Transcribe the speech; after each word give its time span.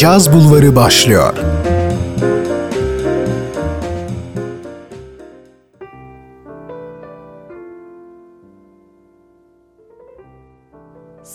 Caz 0.00 0.32
Bulvarı 0.32 0.76
başlıyor. 0.76 1.34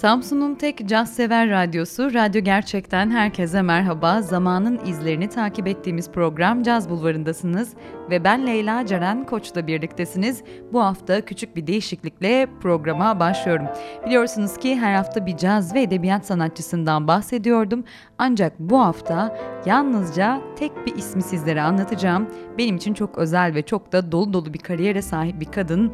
Samsun'un 0.05 0.55
tek 0.55 0.87
caz 0.87 1.13
sever 1.13 1.49
radyosu 1.49 2.13
Radyo 2.13 2.41
Gerçek'ten 2.41 3.11
herkese 3.11 3.61
merhaba. 3.61 4.21
Zamanın 4.21 4.79
izlerini 4.85 5.29
takip 5.29 5.67
ettiğimiz 5.67 6.11
program 6.11 6.63
Caz 6.63 6.89
Bulvarı'ndasınız 6.89 7.73
ve 8.09 8.23
ben 8.23 8.47
Leyla 8.47 8.85
Ceren 8.85 9.25
Koç'la 9.25 9.67
birliktesiniz. 9.67 10.43
Bu 10.73 10.83
hafta 10.83 11.21
küçük 11.21 11.55
bir 11.55 11.67
değişiklikle 11.67 12.47
programa 12.61 13.19
başlıyorum. 13.19 13.65
Biliyorsunuz 14.05 14.57
ki 14.57 14.75
her 14.75 14.95
hafta 14.95 15.25
bir 15.25 15.37
caz 15.37 15.75
ve 15.75 15.81
edebiyat 15.81 16.25
sanatçısından 16.25 17.07
bahsediyordum. 17.07 17.83
Ancak 18.17 18.59
bu 18.59 18.79
hafta 18.79 19.37
yalnızca 19.65 20.41
tek 20.55 20.71
bir 20.85 20.95
ismi 20.95 21.21
sizlere 21.21 21.61
anlatacağım. 21.61 22.27
Benim 22.57 22.75
için 22.75 22.93
çok 22.93 23.17
özel 23.17 23.55
ve 23.55 23.61
çok 23.61 23.91
da 23.91 24.11
dolu 24.11 24.33
dolu 24.33 24.53
bir 24.53 24.59
kariyere 24.59 25.01
sahip 25.01 25.39
bir 25.39 25.51
kadın 25.51 25.91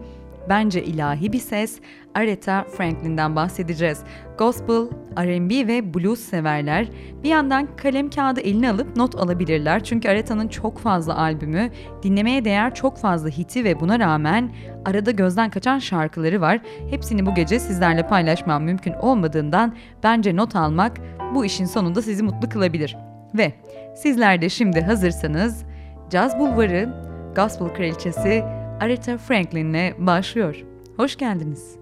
bence 0.50 0.84
ilahi 0.84 1.34
bir 1.34 1.40
ses 1.40 1.80
Aretha 2.16 2.64
Franklin'den 2.64 3.36
bahsedeceğiz. 3.36 4.04
Gospel, 4.38 4.88
R&B 5.18 5.68
ve 5.68 5.94
blues 5.94 6.20
severler 6.20 6.88
bir 7.24 7.30
yandan 7.30 7.68
kalem 7.76 8.10
kağıdı 8.10 8.42
eline 8.42 8.72
alıp 8.72 8.96
not 8.98 9.16
alabilirler. 9.16 9.84
Çünkü 9.84 10.10
Aretha'nın 10.10 10.48
çok 10.48 10.80
fazla 10.80 11.18
albümü, 11.18 11.70
dinlemeye 12.04 12.46
değer 12.46 12.76
çok 12.76 12.98
fazla 12.98 13.30
hiti 13.30 13.64
ve 13.64 13.80
buna 13.80 14.00
rağmen 14.00 14.52
arada 14.86 15.12
gözden 15.12 15.50
kaçan 15.50 15.80
şarkıları 15.80 16.42
var. 16.42 16.60
Hepsini 16.90 17.26
bu 17.26 17.36
gece 17.36 17.60
sizlerle 17.60 18.08
paylaşmam 18.08 18.64
mümkün 18.64 18.94
olmadığından 18.94 19.76
bence 20.04 20.36
not 20.36 20.56
almak 20.56 20.98
bu 21.36 21.46
işin 21.46 21.66
sonunda 21.66 22.02
sizi 22.02 22.24
mutlu 22.24 22.50
kılabilir. 22.50 22.98
Ve 23.34 23.54
sizler 23.96 24.42
de 24.42 24.50
şimdi 24.50 24.82
hazırsanız 24.82 25.64
Caz 26.10 26.40
Bulvarı, 26.40 26.90
Gospel 27.36 27.68
Kraliçesi 27.68 28.44
Aretha 28.82 29.18
Franklin'le 29.18 29.94
başlıyor. 29.98 30.56
Hoş 30.98 31.16
geldiniz. 31.16 31.76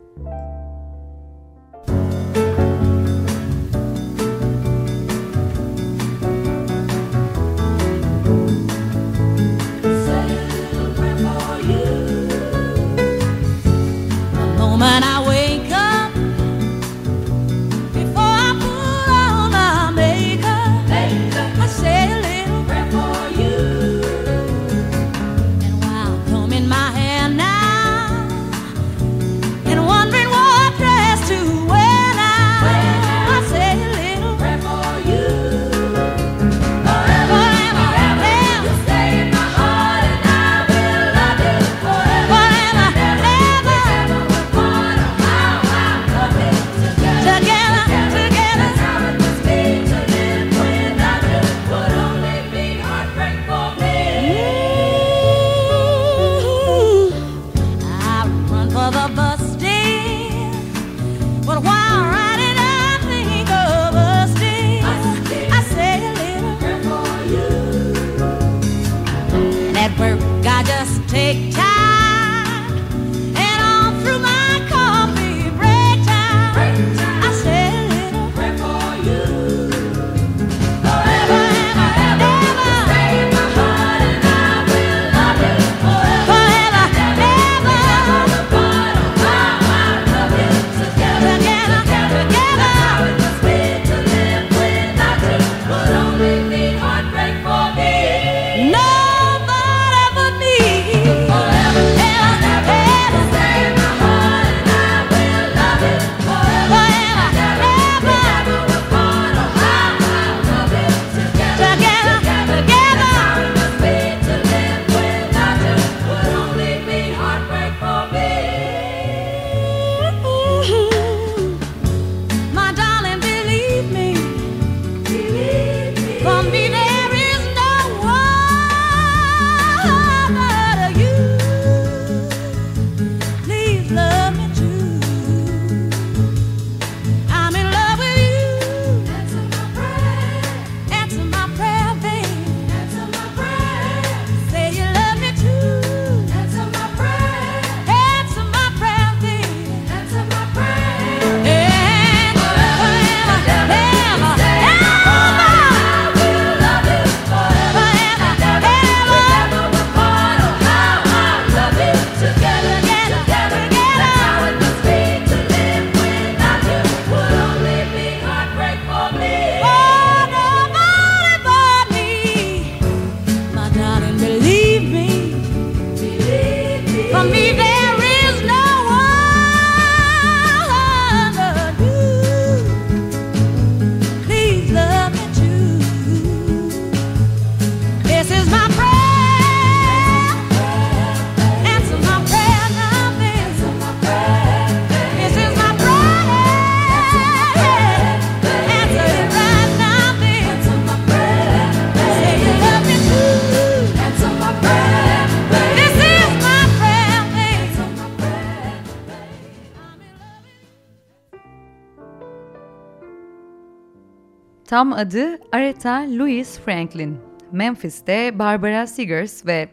Tam 214.80 214.94
adı 214.94 215.40
Aretha 215.52 216.06
Louise 216.18 216.62
Franklin. 216.62 217.18
Memphis'te 217.52 218.40
Barbara 218.40 218.88
Seegers 218.88 219.46
ve 219.46 219.70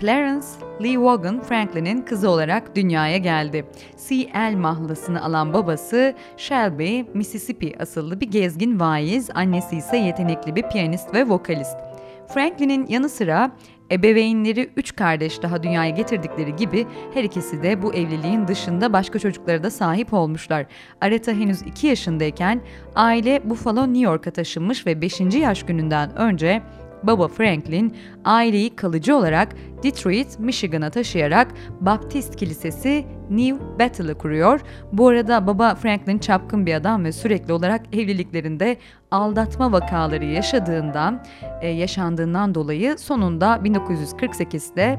Clarence 0.00 0.46
Lee 0.82 1.00
Vaughan 1.00 1.42
Franklin'in 1.42 2.02
kızı 2.02 2.30
olarak 2.30 2.76
dünyaya 2.76 3.16
geldi. 3.16 3.66
C.L. 4.08 4.56
mahlasını 4.56 5.24
alan 5.24 5.52
babası 5.52 6.14
Shelby, 6.36 7.02
Mississippi 7.14 7.78
asıllı 7.78 8.20
bir 8.20 8.30
gezgin 8.30 8.80
vaiz, 8.80 9.30
annesi 9.34 9.76
ise 9.76 9.96
yetenekli 9.96 10.56
bir 10.56 10.62
piyanist 10.62 11.14
ve 11.14 11.28
vokalist. 11.28 11.76
Franklin'in 12.34 12.86
yanı 12.86 13.08
sıra 13.08 13.50
ebeveynleri 13.92 14.70
üç 14.76 14.96
kardeş 14.96 15.42
daha 15.42 15.62
dünyaya 15.62 15.90
getirdikleri 15.90 16.56
gibi 16.56 16.86
her 17.14 17.24
ikisi 17.24 17.62
de 17.62 17.82
bu 17.82 17.94
evliliğin 17.94 18.48
dışında 18.48 18.92
başka 18.92 19.18
çocuklara 19.18 19.62
da 19.62 19.70
sahip 19.70 20.12
olmuşlar. 20.12 20.66
Aretha 21.00 21.32
henüz 21.32 21.62
2 21.62 21.86
yaşındayken 21.86 22.60
aile 22.94 23.40
Buffalo, 23.44 23.86
New 23.86 24.04
York'a 24.04 24.30
taşınmış 24.30 24.86
ve 24.86 25.02
5. 25.02 25.20
yaş 25.20 25.62
gününden 25.62 26.16
önce 26.16 26.62
baba 27.02 27.28
Franklin 27.28 27.96
aileyi 28.24 28.76
kalıcı 28.76 29.16
olarak 29.16 29.48
Detroit, 29.82 30.38
Michigan'a 30.38 30.90
taşıyarak 30.90 31.48
Baptist 31.80 32.36
Kilisesi 32.36 33.04
New 33.30 33.78
Bethel'ı 33.78 34.18
kuruyor. 34.18 34.60
Bu 34.92 35.08
arada 35.08 35.46
baba 35.46 35.74
Franklin 35.74 36.18
çapkın 36.18 36.66
bir 36.66 36.74
adam 36.74 37.04
ve 37.04 37.12
sürekli 37.12 37.52
olarak 37.52 37.94
evliliklerinde 37.94 38.76
aldatma 39.10 39.72
vakaları 39.72 40.24
yaşadığından, 40.24 41.24
e, 41.60 41.68
yaşandığından 41.68 42.54
dolayı 42.54 42.98
sonunda 42.98 43.60
1948'de 43.64 44.98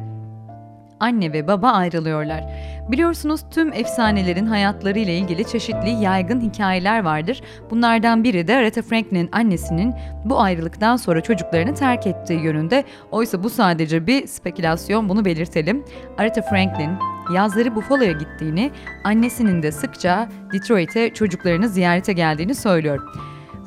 anne 1.04 1.34
ve 1.34 1.48
baba 1.48 1.72
ayrılıyorlar. 1.72 2.44
Biliyorsunuz 2.92 3.42
tüm 3.52 3.74
efsanelerin 3.74 4.46
hayatları 4.46 5.00
ile 5.00 5.18
ilgili 5.18 5.48
çeşitli 5.48 5.90
yaygın 5.90 6.42
hikayeler 6.42 7.04
vardır. 7.04 7.42
Bunlardan 7.70 8.24
biri 8.24 8.48
de 8.48 8.56
Aretha 8.56 8.82
Franklin'in 8.82 9.30
annesinin 9.32 9.94
bu 10.26 10.42
ayrılıktan 10.42 10.96
sonra 10.96 11.22
çocuklarını 11.22 11.74
terk 11.76 12.08
ettiği 12.08 12.40
yönünde. 12.40 12.84
Oysa 13.12 13.44
bu 13.44 13.50
sadece 13.50 14.08
bir 14.08 14.28
spekülasyon 14.28 15.10
bunu 15.10 15.26
belirtelim. 15.26 15.86
Aretha 16.18 16.42
Franklin 16.42 16.92
yazları 17.34 17.76
Buffalo'ya 17.76 18.12
gittiğini, 18.12 18.72
annesinin 19.04 19.64
de 19.64 19.72
sıkça 19.72 20.30
Detroit'e 20.54 21.14
çocuklarını 21.14 21.70
ziyarete 21.70 22.14
geldiğini 22.14 22.56
söylüyor. 22.56 23.00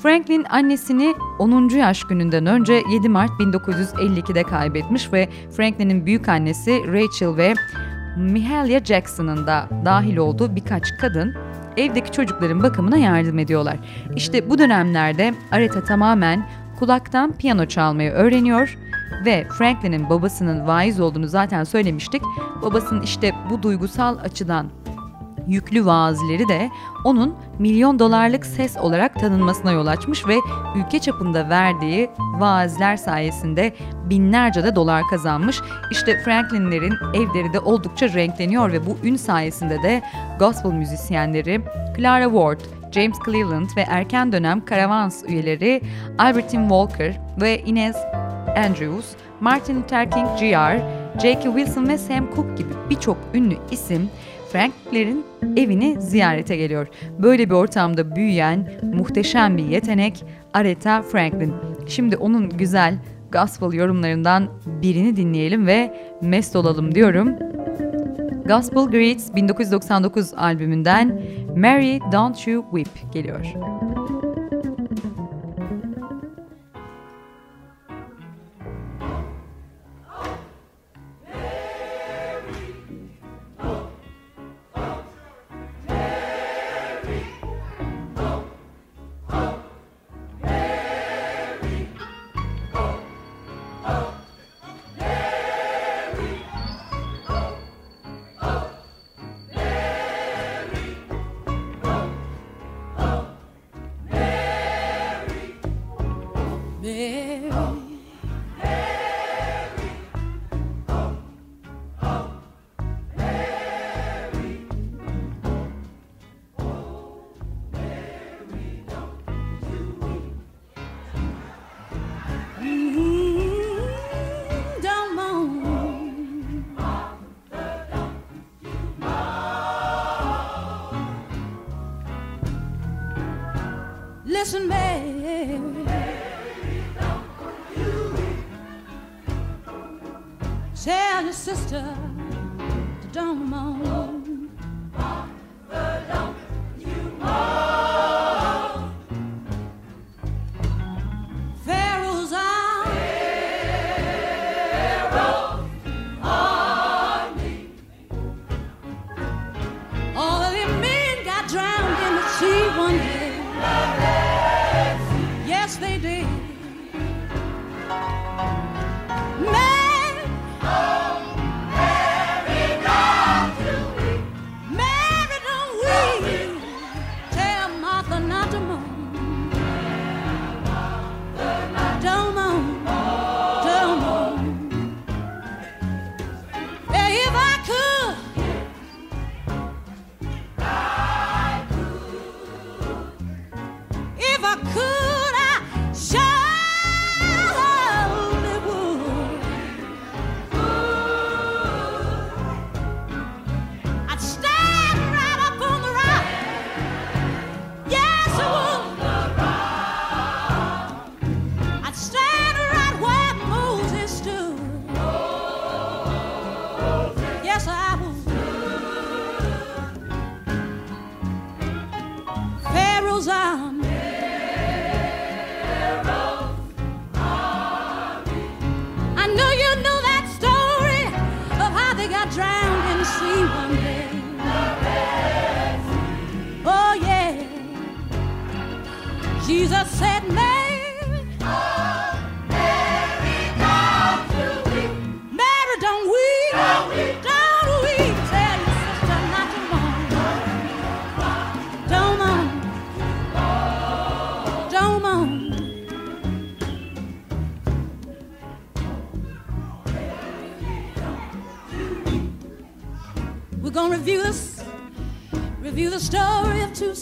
Franklin 0.06 0.46
annesini 0.50 1.14
10. 1.38 1.68
yaş 1.68 2.04
gününden 2.04 2.46
önce 2.46 2.82
7 2.92 3.08
Mart 3.08 3.30
1952'de 3.30 4.42
kaybetmiş 4.42 5.12
ve 5.12 5.28
Franklin'in 5.56 6.06
büyük 6.06 6.28
annesi 6.28 6.92
Rachel 6.92 7.36
ve 7.36 7.54
Mahalia 8.16 8.84
Jackson'ın 8.84 9.46
da 9.46 9.68
dahil 9.84 10.16
olduğu 10.16 10.56
birkaç 10.56 10.82
kadın 11.00 11.34
evdeki 11.76 12.12
çocukların 12.12 12.62
bakımına 12.62 12.96
yardım 12.96 13.38
ediyorlar. 13.38 13.76
İşte 14.16 14.50
bu 14.50 14.58
dönemlerde 14.58 15.34
Aretha 15.52 15.84
tamamen 15.84 16.46
kulaktan 16.78 17.32
piyano 17.32 17.66
çalmayı 17.66 18.10
öğreniyor 18.10 18.78
ve 19.24 19.46
Franklin'in 19.58 20.10
babasının 20.10 20.66
vaiz 20.66 21.00
olduğunu 21.00 21.28
zaten 21.28 21.64
söylemiştik. 21.64 22.22
Babasının 22.62 23.02
işte 23.02 23.32
bu 23.50 23.62
duygusal 23.62 24.18
açıdan 24.18 24.66
yüklü 25.46 25.86
vaazleri 25.86 26.48
de 26.48 26.70
onun 27.04 27.34
milyon 27.58 27.98
dolarlık 27.98 28.46
ses 28.46 28.76
olarak 28.76 29.20
tanınmasına 29.20 29.72
yol 29.72 29.86
açmış 29.86 30.26
ve 30.26 30.34
ülke 30.76 30.98
çapında 30.98 31.48
verdiği 31.48 32.10
vaazler 32.18 32.96
sayesinde 32.96 33.72
binlerce 34.10 34.64
de 34.64 34.76
dolar 34.76 35.02
kazanmış. 35.10 35.60
İşte 35.90 36.22
Franklin'lerin 36.24 36.94
evleri 37.14 37.52
de 37.52 37.60
oldukça 37.60 38.08
renkleniyor 38.08 38.72
ve 38.72 38.86
bu 38.86 38.96
ün 39.04 39.16
sayesinde 39.16 39.82
de 39.82 40.02
gospel 40.38 40.70
müzisyenleri 40.70 41.60
Clara 41.96 42.24
Ward, 42.24 42.60
James 42.92 43.16
Cleveland 43.24 43.68
ve 43.76 43.80
erken 43.88 44.32
dönem 44.32 44.62
Caravans 44.70 45.24
üyeleri 45.28 45.80
Albertine 46.18 46.68
Walker 46.68 47.20
ve 47.40 47.60
Inez 47.60 47.96
Andrews, 48.56 49.06
Martin 49.40 49.76
Luther 49.76 50.10
King 50.10 50.28
Jr., 50.38 51.06
J.K. 51.22 51.42
Wilson 51.42 51.88
ve 51.88 51.98
Sam 51.98 52.34
Cooke 52.34 52.54
gibi 52.54 52.68
birçok 52.90 53.16
ünlü 53.34 53.56
isim 53.70 54.10
Frankler'in 54.56 55.24
evini 55.56 56.00
ziyarete 56.00 56.56
geliyor. 56.56 56.86
Böyle 57.18 57.48
bir 57.50 57.54
ortamda 57.54 58.16
büyüyen 58.16 58.70
muhteşem 58.82 59.56
bir 59.56 59.64
yetenek 59.64 60.24
Aretha 60.54 61.02
Franklin. 61.02 61.54
Şimdi 61.86 62.16
onun 62.16 62.50
güzel 62.50 62.98
gospel 63.32 63.72
yorumlarından 63.72 64.48
birini 64.82 65.16
dinleyelim 65.16 65.66
ve 65.66 65.94
mest 66.22 66.56
olalım 66.56 66.94
diyorum. 66.94 67.28
Gospel 68.48 68.84
Greats 68.84 69.34
1999 69.34 70.34
albümünden 70.34 71.20
Mary 71.56 72.00
Don't 72.12 72.48
You 72.48 72.64
Weep 72.74 73.12
geliyor. 73.12 73.46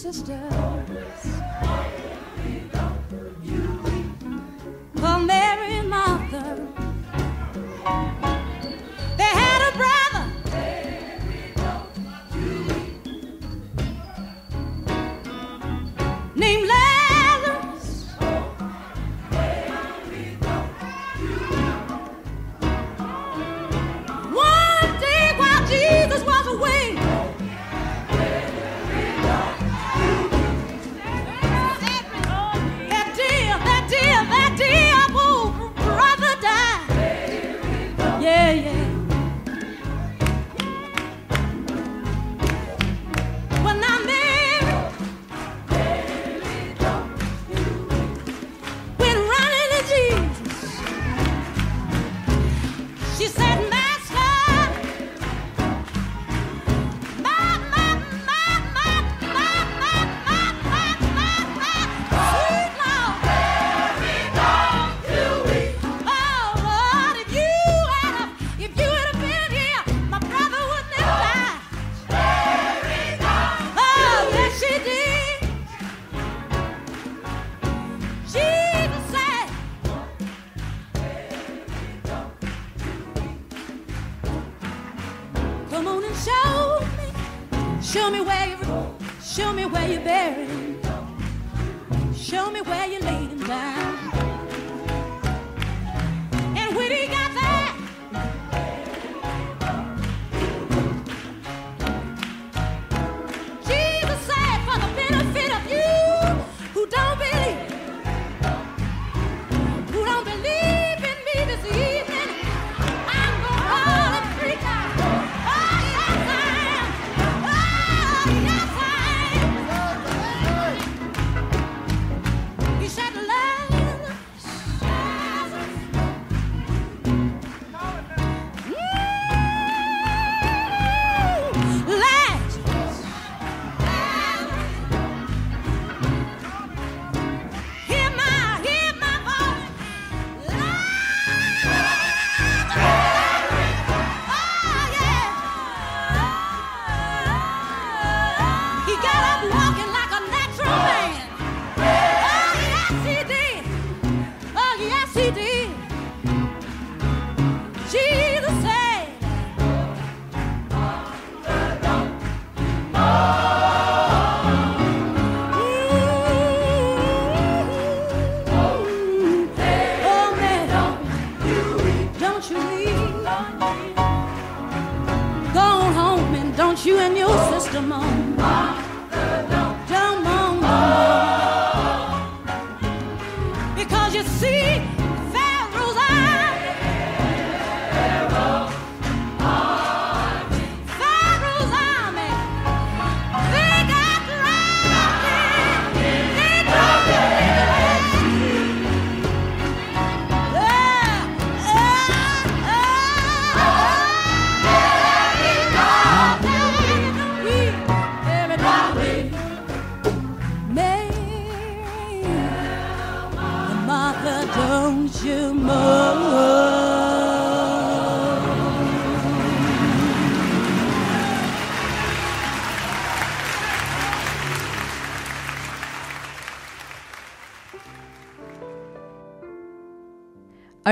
sister. 0.04 0.43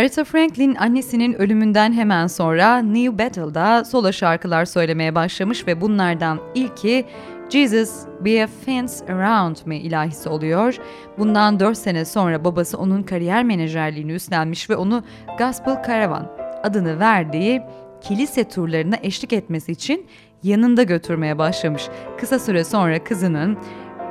Aretha 0.02 0.24
Franklin 0.24 0.74
annesinin 0.74 1.32
ölümünden 1.32 1.92
hemen 1.92 2.26
sonra 2.26 2.78
New 2.78 3.18
Battle'da 3.18 3.84
solo 3.84 4.12
şarkılar 4.12 4.64
söylemeye 4.64 5.14
başlamış 5.14 5.66
ve 5.66 5.80
bunlardan 5.80 6.40
ilki 6.54 7.04
Jesus 7.50 7.90
Be 8.24 8.44
A 8.44 8.46
Fence 8.64 8.92
Around 9.08 9.56
Me 9.64 9.76
ilahisi 9.76 10.28
oluyor. 10.28 10.76
Bundan 11.18 11.60
4 11.60 11.78
sene 11.78 12.04
sonra 12.04 12.44
babası 12.44 12.78
onun 12.78 13.02
kariyer 13.02 13.44
menajerliğini 13.44 14.12
üstlenmiş 14.12 14.70
ve 14.70 14.76
onu 14.76 15.04
Gospel 15.38 15.82
Caravan 15.86 16.32
adını 16.62 17.00
verdiği 17.00 17.62
kilise 18.00 18.48
turlarına 18.48 18.96
eşlik 19.02 19.32
etmesi 19.32 19.72
için 19.72 20.06
yanında 20.42 20.82
götürmeye 20.82 21.38
başlamış. 21.38 21.88
Kısa 22.18 22.38
süre 22.38 22.64
sonra 22.64 23.04
kızının 23.04 23.58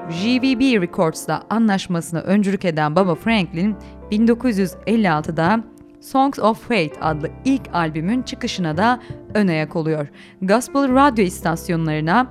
GVB 0.09 0.81
Records'la 0.81 1.43
anlaşmasına 1.49 2.19
öncülük 2.19 2.65
eden 2.65 2.95
Baba 2.95 3.15
Franklin 3.15 3.75
1956'da 4.11 5.63
Songs 6.01 6.39
of 6.39 6.67
Faith 6.67 6.97
adlı 7.01 7.29
ilk 7.45 7.61
albümün 7.73 8.21
çıkışına 8.21 8.77
da 8.77 8.99
ön 9.33 9.47
ayak 9.47 9.75
oluyor. 9.75 10.07
Gospel 10.41 10.95
radyo 10.95 11.25
istasyonlarına 11.25 12.27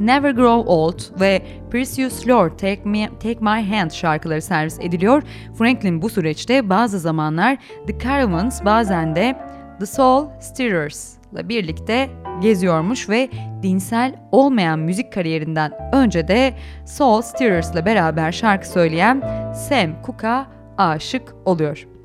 Never 0.00 0.30
Grow 0.30 0.70
Old 0.70 1.20
ve 1.20 1.42
Precious 1.70 2.28
Lord 2.28 2.50
Take, 2.50 2.80
Me, 2.84 3.08
Take 3.08 3.38
My 3.40 3.76
Hand 3.76 3.90
şarkıları 3.90 4.42
servis 4.42 4.78
ediliyor. 4.80 5.22
Franklin 5.58 6.02
bu 6.02 6.08
süreçte 6.08 6.70
bazı 6.70 6.98
zamanlar 6.98 7.58
The 7.86 7.98
Caravans 7.98 8.64
bazen 8.64 9.16
de 9.16 9.38
The 9.80 9.86
Soul 9.86 10.26
Stirrers 10.40 11.16
ile 11.32 11.48
birlikte 11.48 12.08
geziyormuş 12.40 13.08
ve 13.08 13.28
dinsel 13.62 14.14
olmayan 14.32 14.78
müzik 14.78 15.12
kariyerinden 15.12 15.72
önce 15.92 16.28
de 16.28 16.54
Soul 16.86 17.22
Stirrers 17.22 17.72
ile 17.72 17.86
beraber 17.86 18.32
şarkı 18.32 18.68
söyleyen 18.68 19.20
Sam 19.54 20.02
Cooke'a 20.06 20.46
aşık 20.78 21.34
oluyor. 21.44 21.97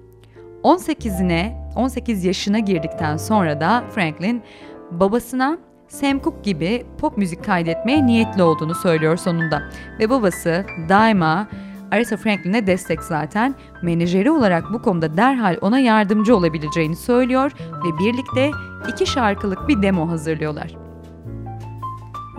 18'ine 0.63 1.63
18 1.75 2.25
yaşına 2.25 2.59
girdikten 2.59 3.17
sonra 3.17 3.61
da 3.61 3.83
Franklin 3.95 4.43
babasına 4.91 5.57
Sam 5.87 6.21
Cooke 6.21 6.41
gibi 6.43 6.85
pop 6.97 7.17
müzik 7.17 7.45
kaydetmeye 7.45 8.05
niyetli 8.05 8.43
olduğunu 8.43 8.75
söylüyor 8.75 9.17
sonunda. 9.17 9.63
Ve 9.99 10.09
babası 10.09 10.65
daima 10.89 11.47
Aretha 11.91 12.17
Franklin'e 12.17 12.67
destek 12.67 13.03
zaten. 13.03 13.55
Menajeri 13.81 14.31
olarak 14.31 14.73
bu 14.73 14.81
konuda 14.81 15.17
derhal 15.17 15.57
ona 15.61 15.79
yardımcı 15.79 16.35
olabileceğini 16.35 16.95
söylüyor 16.95 17.51
ve 17.85 17.99
birlikte 17.99 18.51
iki 18.93 19.05
şarkılık 19.05 19.67
bir 19.67 19.81
demo 19.81 20.09
hazırlıyorlar. 20.09 20.75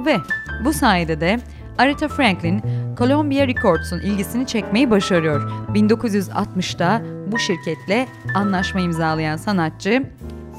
Ve 0.07 0.16
bu 0.64 0.73
sayede 0.73 1.21
de 1.21 1.38
Aretha 1.78 2.09
Franklin, 2.09 2.62
Columbia 2.99 3.47
Records'un 3.47 4.00
ilgisini 4.00 4.47
çekmeyi 4.47 4.90
başarıyor. 4.90 5.50
1960'da 5.75 7.02
bu 7.33 7.38
şirketle 7.38 8.07
anlaşma 8.35 8.81
imzalayan 8.81 9.37
sanatçı 9.37 10.02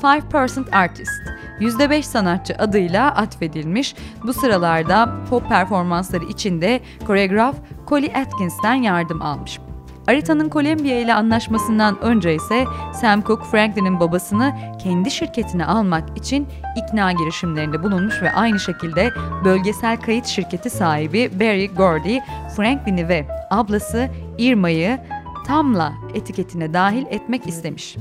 5% 0.01 0.72
Artist, 0.72 1.12
%5 1.60 2.03
sanatçı 2.03 2.55
adıyla 2.55 3.15
atfedilmiş. 3.15 3.95
Bu 4.24 4.34
sıralarda 4.34 5.10
pop 5.29 5.50
performansları 5.50 6.25
içinde 6.25 6.79
koreograf 7.07 7.55
Collie 7.88 8.13
Atkins'ten 8.13 8.74
yardım 8.74 9.22
almış. 9.22 9.60
Areta'nın 10.07 10.50
Columbia 10.50 10.95
ile 10.95 11.13
anlaşmasından 11.13 12.01
önce 12.01 12.36
ise 12.36 12.65
Sam 13.01 13.24
Cooke 13.24 13.45
Franklin'in 13.45 14.00
babasını 14.00 14.53
kendi 14.84 15.12
şirketine 15.12 15.65
almak 15.65 16.17
için 16.17 16.48
ikna 16.75 17.12
girişimlerinde 17.12 17.84
bulunmuş 17.84 18.22
ve 18.22 18.31
aynı 18.31 18.60
şekilde 18.60 19.10
bölgesel 19.45 19.98
kayıt 19.98 20.25
şirketi 20.25 20.69
sahibi 20.69 21.39
Barry 21.39 21.67
Gordy, 21.67 22.19
Franklin'i 22.55 23.07
ve 23.07 23.25
ablası 23.50 24.10
Irma'yı 24.38 25.00
Tamla 25.48 25.94
etiketine 26.14 26.74
dahil 26.74 27.06
etmek 27.10 27.48
istemiş. 27.48 27.96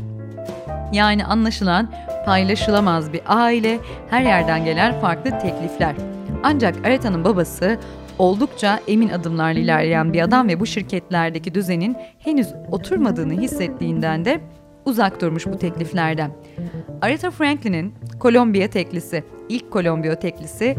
Yani 0.93 1.25
anlaşılan 1.25 1.91
paylaşılamaz 2.27 3.13
bir 3.13 3.21
aile, 3.27 3.79
her 4.11 4.23
yerden 4.23 4.65
gelen 4.65 5.01
farklı 5.01 5.31
teklifler. 5.39 5.95
Ancak 6.43 6.87
Areta'nın 6.87 7.25
babası 7.25 7.79
oldukça 8.19 8.81
emin 8.89 9.09
adımlarla 9.09 9.59
ilerleyen 9.59 10.13
bir 10.13 10.23
adam 10.23 10.49
ve 10.49 10.61
bu 10.61 10.67
şirketlerdeki 10.67 11.55
düzenin 11.55 11.97
henüz 12.19 12.55
oturmadığını 12.71 13.33
hissettiğinden 13.41 14.25
de 14.25 14.41
uzak 14.85 15.21
durmuş 15.21 15.47
bu 15.47 15.59
tekliflerden. 15.59 16.31
Aretha 17.03 17.31
Franklin'in 17.31 17.95
Columbia 18.21 18.69
teklisi, 18.69 19.25
ilk 19.49 19.73
Columbia 19.73 20.15
teklisi 20.15 20.77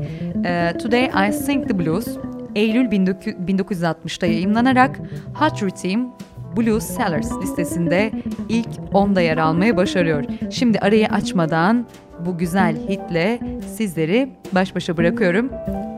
Today 0.81 1.29
I 1.29 1.33
Sing 1.33 1.67
the 1.67 1.79
Blues 1.79 2.07
Eylül 2.55 2.85
1960'da 2.85 4.25
yayımlanarak 4.25 4.99
Hot 5.33 5.63
Rhythm 5.63 5.99
Blues 6.57 6.83
Sellers 6.83 7.31
listesinde 7.41 8.11
ilk 8.49 8.67
10'da 8.93 9.21
yer 9.21 9.37
almayı 9.37 9.77
başarıyor. 9.77 10.23
Şimdi 10.51 10.79
arayı 10.79 11.07
açmadan 11.07 11.85
bu 12.25 12.37
güzel 12.37 12.75
hitle 12.89 13.39
sizleri 13.75 14.29
baş 14.51 14.75
başa 14.75 14.97
bırakıyorum. 14.97 15.49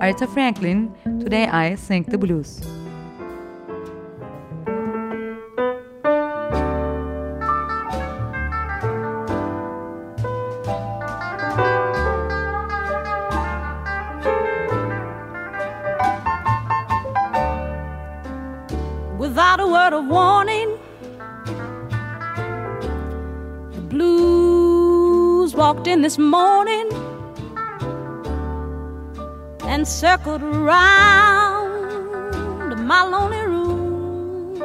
Aretha 0.01 0.27
Franklin, 0.27 0.91
Today 1.03 1.73
I 1.73 1.77
Sing 1.77 2.11
the 2.11 2.21
Blues. 2.21 2.76
Warning, 20.09 20.77
the 23.73 23.81
blues 23.81 25.55
walked 25.55 25.87
in 25.87 26.01
this 26.01 26.17
morning 26.17 26.89
and 29.63 29.87
circled 29.87 30.41
around 30.41 31.67
my 32.87 33.03
lonely 33.03 33.41
room. 33.41 34.61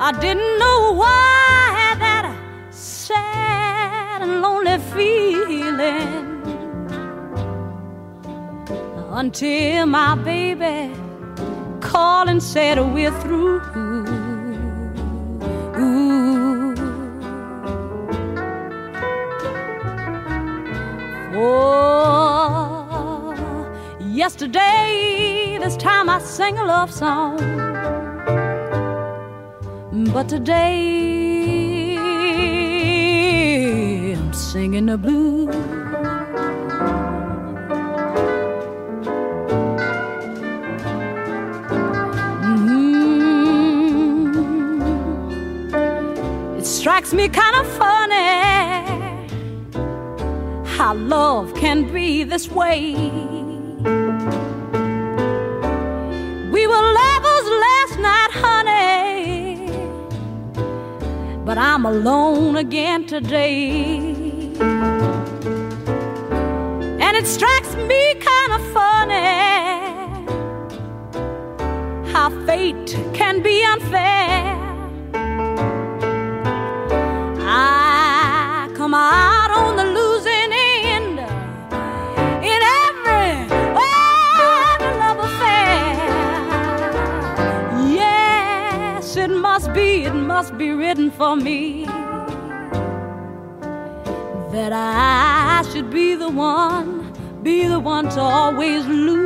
I 0.00 0.12
didn't 0.20 0.58
know 0.58 0.92
why 0.92 1.06
I 1.06 1.72
had 1.80 1.98
that 2.00 2.26
sad 2.74 4.22
and 4.22 4.40
lonely 4.40 4.78
feeling 4.94 6.24
until 9.12 9.86
my 9.86 10.14
baby 10.16 11.03
called 11.84 12.28
and 12.28 12.42
said 12.42 12.78
we're 12.80 13.12
through. 13.20 13.60
Oh, 21.36 23.34
yesterday, 24.00 25.58
this 25.60 25.76
time 25.76 26.08
I 26.08 26.18
sang 26.20 26.58
a 26.58 26.64
love 26.64 26.92
song. 26.92 27.38
But 30.12 30.28
today, 30.28 31.23
me 47.14 47.28
kind 47.28 47.56
of 47.56 47.66
funny 47.78 48.74
how 50.76 50.94
love 50.94 51.54
can 51.54 51.92
be 51.92 52.24
this 52.24 52.48
way. 52.48 52.94
We 56.54 56.66
were 56.66 56.86
lovers 57.02 57.48
last 57.66 57.98
night, 58.00 58.30
honey, 58.32 59.70
but 61.44 61.56
I'm 61.56 61.84
alone 61.86 62.56
again 62.56 63.06
today. 63.06 64.14
And 67.04 67.16
it 67.16 67.26
strikes 67.26 67.76
me 67.76 68.14
kind 68.14 68.52
of 68.58 68.62
funny 68.72 69.30
how 72.12 72.30
fate 72.44 72.98
can 73.14 73.40
be 73.40 73.64
unfair. 73.64 74.43
For 91.16 91.36
me 91.36 91.84
that 94.52 94.72
I 94.72 95.64
should 95.70 95.90
be 95.90 96.14
the 96.16 96.28
one, 96.28 97.12
be 97.42 97.66
the 97.66 97.78
one 97.78 98.08
to 98.10 98.20
always 98.20 98.84
lose. 98.86 99.23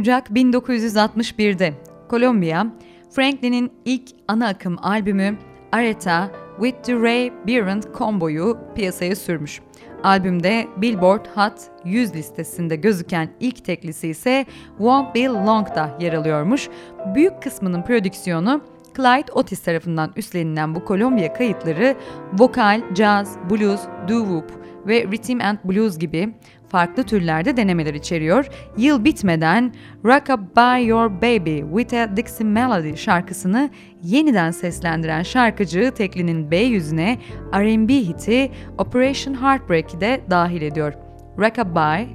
Ocak 0.00 0.30
1961'de 0.30 1.74
Columbia, 2.10 2.66
Franklin'in 3.10 3.72
ilk 3.84 4.02
ana 4.28 4.48
akım 4.48 4.76
albümü 4.82 5.38
Aretha 5.72 6.30
with 6.60 6.82
the 6.82 6.94
Ray 6.94 7.32
Birand 7.46 7.82
Combo'yu 7.98 8.58
piyasaya 8.74 9.16
sürmüş. 9.16 9.60
Albümde 10.02 10.66
Billboard 10.76 11.26
Hot 11.34 11.52
100 11.84 12.14
listesinde 12.14 12.76
gözüken 12.76 13.28
ilk 13.40 13.64
teklisi 13.64 14.08
ise 14.08 14.46
Won't 14.78 15.14
Be 15.14 15.24
Long'da 15.24 15.96
yer 16.00 16.12
alıyormuş. 16.12 16.68
Büyük 17.14 17.42
kısmının 17.42 17.82
prodüksiyonu 17.82 18.60
Clyde 18.96 19.32
Otis 19.32 19.62
tarafından 19.62 20.12
üstlenilen 20.16 20.74
bu 20.74 20.84
Kolombiya 20.84 21.32
kayıtları 21.32 21.96
vokal, 22.32 22.82
jazz, 22.94 23.36
blues, 23.50 23.80
doo-wop 24.08 24.50
ve 24.86 25.02
rhythm 25.02 25.40
and 25.40 25.58
blues 25.64 25.98
gibi 25.98 26.34
farklı 26.70 27.02
türlerde 27.02 27.56
denemeler 27.56 27.94
içeriyor. 27.94 28.46
Yıl 28.76 29.04
bitmeden 29.04 29.74
Rockabye 30.04 30.84
Your 30.84 31.10
Baby 31.10 31.60
with 31.60 31.94
a 31.94 32.16
Dixie 32.16 32.46
Melody 32.46 32.96
şarkısını 32.96 33.70
yeniden 34.02 34.50
seslendiren 34.50 35.22
şarkıcı 35.22 35.92
teklinin 35.96 36.50
B 36.50 36.56
yüzüne 36.56 37.18
R&B 37.54 37.94
hiti 37.94 38.50
Operation 38.78 39.34
Heartbreak'i 39.34 40.00
de 40.00 40.20
dahil 40.30 40.62
ediyor. 40.62 40.92
Rockabye, 41.38 42.08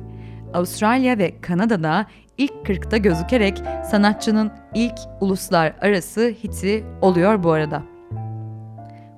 Avustralya 0.53 1.17
ve 1.17 1.41
Kanada'da 1.41 2.05
ilk 2.37 2.51
40'ta 2.51 2.97
gözükerek 2.97 3.61
sanatçının 3.91 4.51
ilk 4.73 4.95
uluslararası 5.21 6.33
hiti 6.43 6.83
oluyor 7.01 7.43
bu 7.43 7.51
arada. 7.51 7.83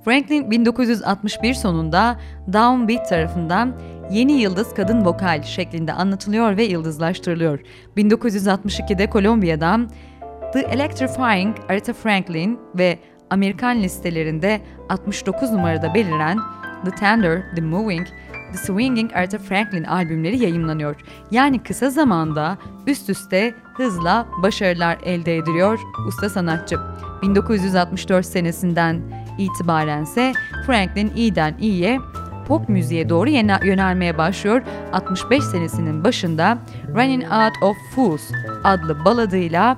Franklin 0.06 0.52
1961 0.52 1.54
sonunda 1.54 2.20
Downbeat 2.54 3.10
tarafından 3.10 3.74
Yeni 4.12 4.34
Yıldız 4.34 4.74
Kadın 4.74 5.06
Vokal 5.06 5.44
şeklinde 5.44 5.94
anlatılıyor 5.94 6.58
ve 6.58 6.64
yıldızlaştırılıyor. 6.64 7.60
1962'de 7.98 9.10
Kolombiya'dan 9.10 9.90
The 10.54 10.60
Electrifying 10.60 11.58
Aretha 11.70 11.94
Franklin 11.94 12.60
ve 12.76 13.00
Amerikan 13.30 13.82
listelerinde 13.82 14.62
69 14.90 15.52
numarada 15.52 15.94
beliren 15.94 16.40
The 16.86 16.92
Tender, 16.92 17.56
The 17.56 17.62
Moving, 17.62 18.08
The 18.52 18.58
Swinging 18.58 19.14
Aretha 19.16 19.38
Franklin 19.38 19.84
albümleri 19.84 20.38
yayımlanıyor. 20.44 20.96
Yani 21.32 21.64
kısa 21.64 21.90
zamanda 21.90 22.58
üst 22.88 23.10
üste 23.10 23.54
hızla 23.74 24.28
başarılar 24.44 24.98
elde 25.04 25.38
ediliyor 25.38 25.80
usta 26.08 26.30
sanatçı. 26.30 26.76
1964 27.22 28.26
senesinden 28.26 29.02
itibaren 29.38 30.04
ise 30.04 30.34
Franklin 30.66 31.12
iyiden 31.16 31.58
iyiye 31.60 32.00
pop 32.48 32.70
müziğe 32.70 33.10
doğru 33.10 33.30
yönelmeye 33.64 34.18
başlıyor. 34.18 34.62
65 34.94 35.44
senesinin 35.44 36.04
başında 36.04 36.58
Running 36.88 37.24
Out 37.24 37.64
of 37.64 37.78
Fools 37.96 38.32
adlı 38.64 39.06
baladıyla 39.06 39.78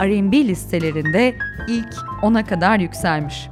R&B 0.00 0.36
listelerinde 0.36 1.34
ilk 1.68 1.94
10'a 2.22 2.44
kadar 2.44 2.80
yükselmiş. 2.80 3.48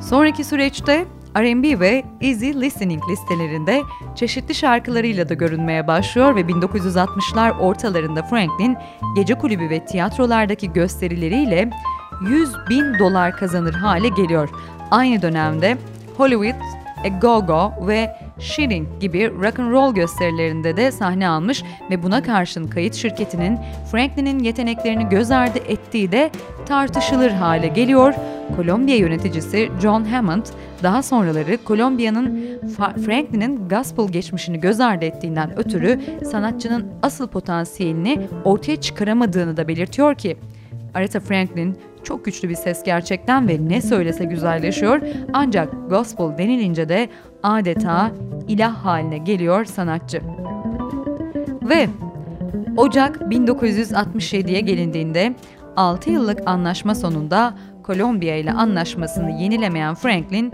Sonraki 0.00 0.44
süreçte 0.44 1.06
R&B 1.36 1.80
ve 1.80 2.04
Easy 2.20 2.52
Listening 2.52 3.02
listelerinde 3.10 3.82
çeşitli 4.14 4.54
şarkılarıyla 4.54 5.28
da 5.28 5.34
görünmeye 5.34 5.86
başlıyor 5.86 6.36
ve 6.36 6.40
1960'lar 6.40 7.58
ortalarında 7.58 8.22
Franklin 8.22 8.76
gece 9.16 9.34
kulübü 9.34 9.70
ve 9.70 9.84
tiyatrolardaki 9.84 10.72
gösterileriyle 10.72 11.70
100 12.28 12.54
bin 12.70 12.98
dolar 12.98 13.36
kazanır 13.36 13.74
hale 13.74 14.08
geliyor. 14.08 14.48
Aynı 14.90 15.22
dönemde 15.22 15.78
Hollywood, 16.16 16.60
A 17.04 17.08
Go-Go 17.08 17.86
ve 17.86 18.16
Shirin 18.38 18.88
gibi 19.00 19.30
rock 19.30 19.58
and 19.58 19.72
roll 19.72 19.94
gösterilerinde 19.94 20.76
de 20.76 20.92
sahne 20.92 21.28
almış 21.28 21.62
ve 21.90 22.02
buna 22.02 22.22
karşın 22.22 22.66
kayıt 22.66 22.94
şirketinin 22.94 23.58
Franklin'in 23.92 24.38
yeteneklerini 24.38 25.08
göz 25.08 25.30
ardı 25.30 25.58
ettiği 25.58 26.12
de 26.12 26.30
tartışılır 26.66 27.30
hale 27.30 27.68
geliyor. 27.68 28.14
Kolombiya 28.56 28.96
yöneticisi 28.96 29.70
John 29.82 30.04
Hammond 30.04 30.46
daha 30.82 31.02
sonraları 31.02 31.64
Kolombiya'nın 31.64 32.58
Franklin'in 33.04 33.68
gospel 33.68 34.08
geçmişini 34.08 34.60
göz 34.60 34.80
ardı 34.80 35.04
ettiğinden 35.04 35.58
ötürü 35.58 36.00
sanatçının 36.30 36.86
asıl 37.02 37.28
potansiyelini 37.28 38.28
ortaya 38.44 38.76
çıkaramadığını 38.76 39.56
da 39.56 39.68
belirtiyor 39.68 40.14
ki 40.14 40.36
Aretha 40.94 41.20
Franklin 41.20 41.78
çok 42.04 42.24
güçlü 42.24 42.48
bir 42.48 42.54
ses 42.54 42.82
gerçekten 42.84 43.48
ve 43.48 43.58
ne 43.68 43.82
söylese 43.82 44.24
güzelleşiyor. 44.24 45.00
Ancak 45.32 45.90
gospel 45.90 46.38
denilince 46.38 46.88
de 46.88 47.08
adeta 47.42 48.10
ilah 48.48 48.84
haline 48.84 49.18
geliyor 49.18 49.64
sanatçı. 49.64 50.20
Ve 51.62 51.88
Ocak 52.76 53.16
1967'ye 53.16 54.60
gelindiğinde 54.60 55.34
6 55.76 56.10
yıllık 56.10 56.38
anlaşma 56.46 56.94
sonunda 56.94 57.54
Kolombiya 57.82 58.36
ile 58.36 58.52
anlaşmasını 58.52 59.30
yenilemeyen 59.30 59.94
Franklin 59.94 60.52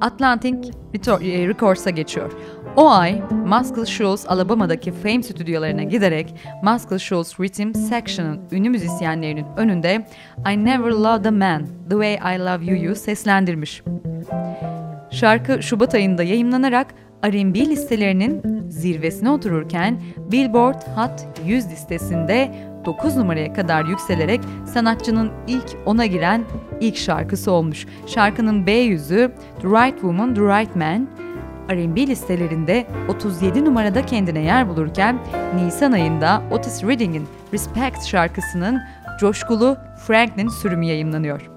Atlantic 0.00 0.56
Records'a 0.94 1.90
geçiyor. 1.90 2.32
O 2.76 2.90
ay 2.90 3.22
Muscle 3.46 3.86
Shoals 3.86 4.26
Alabama'daki 4.28 4.92
Fame 4.92 5.22
stüdyolarına 5.22 5.82
giderek 5.82 6.34
Muscle 6.62 6.98
Shoals 6.98 7.40
Rhythm 7.40 7.74
Section'ın 7.74 8.40
ünlü 8.52 8.70
müzisyenlerinin 8.70 9.46
önünde 9.56 10.06
I 10.52 10.64
Never 10.64 10.90
Loved 10.90 11.24
a 11.24 11.30
Man 11.30 11.66
The 11.90 11.90
Way 11.90 12.14
I 12.36 12.38
Love 12.38 12.64
You'yu 12.64 12.94
seslendirmiş. 12.96 13.82
Şarkı 15.10 15.62
Şubat 15.62 15.94
ayında 15.94 16.22
yayımlanarak 16.22 16.94
R&B 17.24 17.58
listelerinin 17.58 18.42
zirvesine 18.68 19.30
otururken 19.30 20.00
Billboard 20.16 20.82
Hot 20.96 21.26
100 21.46 21.70
listesinde 21.70 22.54
9 22.84 23.16
numaraya 23.16 23.52
kadar 23.52 23.84
yükselerek 23.84 24.40
sanatçının 24.66 25.30
ilk 25.46 25.76
ona 25.86 26.06
giren 26.06 26.44
ilk 26.80 26.96
şarkısı 26.96 27.52
olmuş. 27.52 27.86
Şarkının 28.06 28.66
B 28.66 28.72
yüzü 28.72 29.32
The 29.62 29.68
Right 29.68 29.94
Woman, 29.94 30.34
The 30.34 30.40
Right 30.40 30.76
Man, 30.76 31.08
R&B 31.70 32.06
listelerinde 32.06 32.86
37 33.08 33.64
numarada 33.64 34.06
kendine 34.06 34.40
yer 34.40 34.68
bulurken 34.68 35.18
Nisan 35.54 35.92
ayında 35.92 36.42
Otis 36.50 36.84
Redding'in 36.84 37.26
Respect 37.52 38.04
şarkısının 38.06 38.80
coşkulu 39.20 39.76
Franklin 40.06 40.48
sürümü 40.48 40.86
yayımlanıyor. 40.86 41.50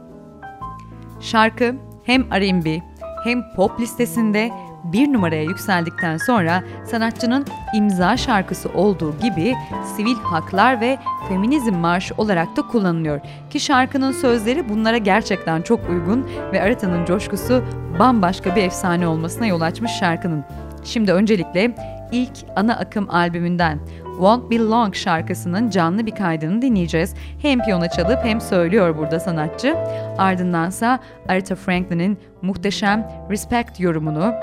Şarkı 1.19 1.75
hem 2.03 2.31
R&B 2.31 2.81
hem 3.23 3.53
pop 3.55 3.79
listesinde 3.79 4.51
bir 4.83 5.13
numaraya 5.13 5.43
yükseldikten 5.43 6.17
sonra 6.17 6.63
sanatçının 6.85 7.45
imza 7.73 8.17
şarkısı 8.17 8.69
olduğu 8.69 9.19
gibi 9.19 9.55
sivil 9.95 10.15
haklar 10.15 10.81
ve 10.81 10.97
feminizm 11.29 11.73
marşı 11.73 12.13
olarak 12.17 12.57
da 12.57 12.61
kullanılıyor. 12.61 13.19
Ki 13.49 13.59
şarkının 13.59 14.11
sözleri 14.11 14.69
bunlara 14.69 14.97
gerçekten 14.97 15.61
çok 15.61 15.89
uygun 15.89 16.27
ve 16.53 16.61
Areta'nın 16.61 17.05
coşkusu 17.05 17.63
bambaşka 17.99 18.55
bir 18.55 18.63
efsane 18.63 19.07
olmasına 19.07 19.45
yol 19.45 19.61
açmış 19.61 19.91
şarkının. 19.91 20.43
Şimdi 20.83 21.13
öncelikle 21.13 21.75
ilk 22.11 22.31
ana 22.55 22.75
akım 22.75 23.09
albümünden 23.09 23.79
Won't 24.13 24.51
Be 24.51 24.57
Long 24.57 24.95
şarkısının 24.95 25.69
canlı 25.69 26.05
bir 26.05 26.15
kaydını 26.15 26.61
dinleyeceğiz. 26.61 27.13
Hem 27.41 27.59
piyano 27.59 27.87
çalıp 27.87 28.19
hem 28.23 28.41
söylüyor 28.41 28.97
burada 28.97 29.19
sanatçı. 29.19 29.75
Ardındansa 30.17 30.99
Aretha 31.29 31.55
Franklin'in 31.55 32.17
muhteşem 32.41 33.07
Respect 33.29 33.79
yorumunu 33.79 34.33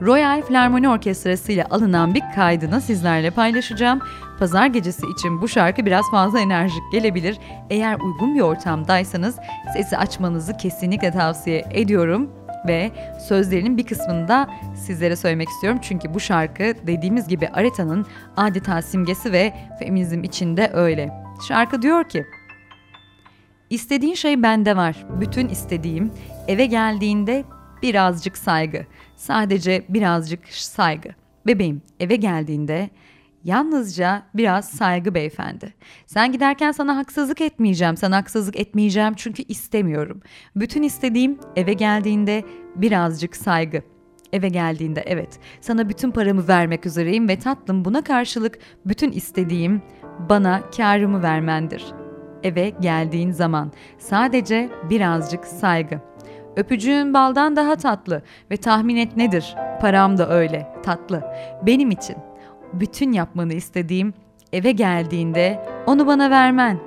Royal 0.00 0.42
Philharmonic 0.42 0.88
Orkestrası 0.88 1.52
ile 1.52 1.64
alınan 1.64 2.14
bir 2.14 2.22
kaydını 2.34 2.80
sizlerle 2.80 3.30
paylaşacağım. 3.30 4.00
Pazar 4.38 4.66
gecesi 4.66 5.06
için 5.06 5.42
bu 5.42 5.48
şarkı 5.48 5.86
biraz 5.86 6.10
fazla 6.10 6.40
enerjik 6.40 6.92
gelebilir. 6.92 7.38
Eğer 7.70 8.00
uygun 8.00 8.34
bir 8.34 8.40
ortamdaysanız 8.40 9.36
sesi 9.72 9.96
açmanızı 9.96 10.56
kesinlikle 10.56 11.10
tavsiye 11.10 11.64
ediyorum 11.70 12.30
ve 12.68 12.90
sözlerinin 13.28 13.76
bir 13.76 13.86
kısmını 13.86 14.28
da 14.28 14.50
sizlere 14.74 15.16
söylemek 15.16 15.48
istiyorum. 15.48 15.80
Çünkü 15.82 16.14
bu 16.14 16.20
şarkı 16.20 16.74
dediğimiz 16.86 17.28
gibi 17.28 17.48
Aretha'nın 17.48 18.06
adeta 18.36 18.82
simgesi 18.82 19.32
ve 19.32 19.54
feminizm 19.78 20.24
içinde 20.24 20.70
öyle. 20.74 21.12
Şarkı 21.48 21.82
diyor 21.82 22.08
ki 22.08 22.26
İstediğin 23.70 24.14
şey 24.14 24.42
bende 24.42 24.76
var. 24.76 25.06
Bütün 25.20 25.48
istediğim 25.48 26.12
eve 26.48 26.66
geldiğinde 26.66 27.44
birazcık 27.82 28.38
saygı. 28.38 28.86
Sadece 29.16 29.84
birazcık 29.88 30.48
saygı. 30.48 31.08
Bebeğim 31.46 31.82
eve 32.00 32.16
geldiğinde 32.16 32.90
yalnızca 33.44 34.22
biraz 34.34 34.68
saygı 34.68 35.14
beyefendi. 35.14 35.74
Sen 36.06 36.32
giderken 36.32 36.72
sana 36.72 36.96
haksızlık 36.96 37.40
etmeyeceğim. 37.40 37.96
Sana 37.96 38.16
haksızlık 38.16 38.60
etmeyeceğim 38.60 39.14
çünkü 39.16 39.42
istemiyorum. 39.42 40.22
Bütün 40.56 40.82
istediğim 40.82 41.38
eve 41.56 41.72
geldiğinde 41.72 42.44
birazcık 42.76 43.36
saygı. 43.36 43.82
Eve 44.32 44.48
geldiğinde 44.48 45.02
evet 45.06 45.38
sana 45.60 45.88
bütün 45.88 46.10
paramı 46.10 46.48
vermek 46.48 46.86
üzereyim 46.86 47.28
ve 47.28 47.38
tatlım 47.38 47.84
buna 47.84 48.04
karşılık 48.04 48.58
bütün 48.86 49.12
istediğim 49.12 49.82
bana 50.28 50.70
karımı 50.76 51.22
vermendir. 51.22 51.84
Eve 52.42 52.70
geldiğin 52.80 53.30
zaman 53.30 53.72
sadece 53.98 54.70
birazcık 54.90 55.44
saygı. 55.44 56.00
Öpücüğün 56.56 57.14
baldan 57.14 57.56
daha 57.56 57.76
tatlı 57.76 58.22
ve 58.50 58.56
tahmin 58.56 58.96
et 58.96 59.16
nedir? 59.16 59.56
Param 59.80 60.18
da 60.18 60.30
öyle 60.30 60.72
tatlı. 60.82 61.22
Benim 61.66 61.90
için 61.90 62.16
bütün 62.72 63.12
yapmanı 63.12 63.52
istediğim 63.52 64.14
eve 64.52 64.72
geldiğinde 64.72 65.62
onu 65.86 66.06
bana 66.06 66.30
vermen. 66.30 66.78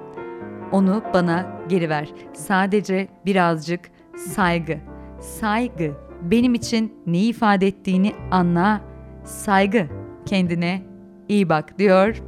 Onu 0.71 1.03
bana 1.13 1.45
geri 1.69 1.89
ver. 1.89 2.10
Sadece 2.34 3.08
birazcık 3.25 3.79
saygı. 4.17 4.77
Saygı 5.19 5.91
benim 6.21 6.53
için 6.53 6.93
ne 7.08 7.19
ifade 7.19 7.67
ettiğini 7.67 8.13
anla, 8.32 8.82
saygı, 9.23 9.88
kendine 10.25 10.82
iyi 11.27 11.49
bak 11.49 11.79
diyor 11.79 12.21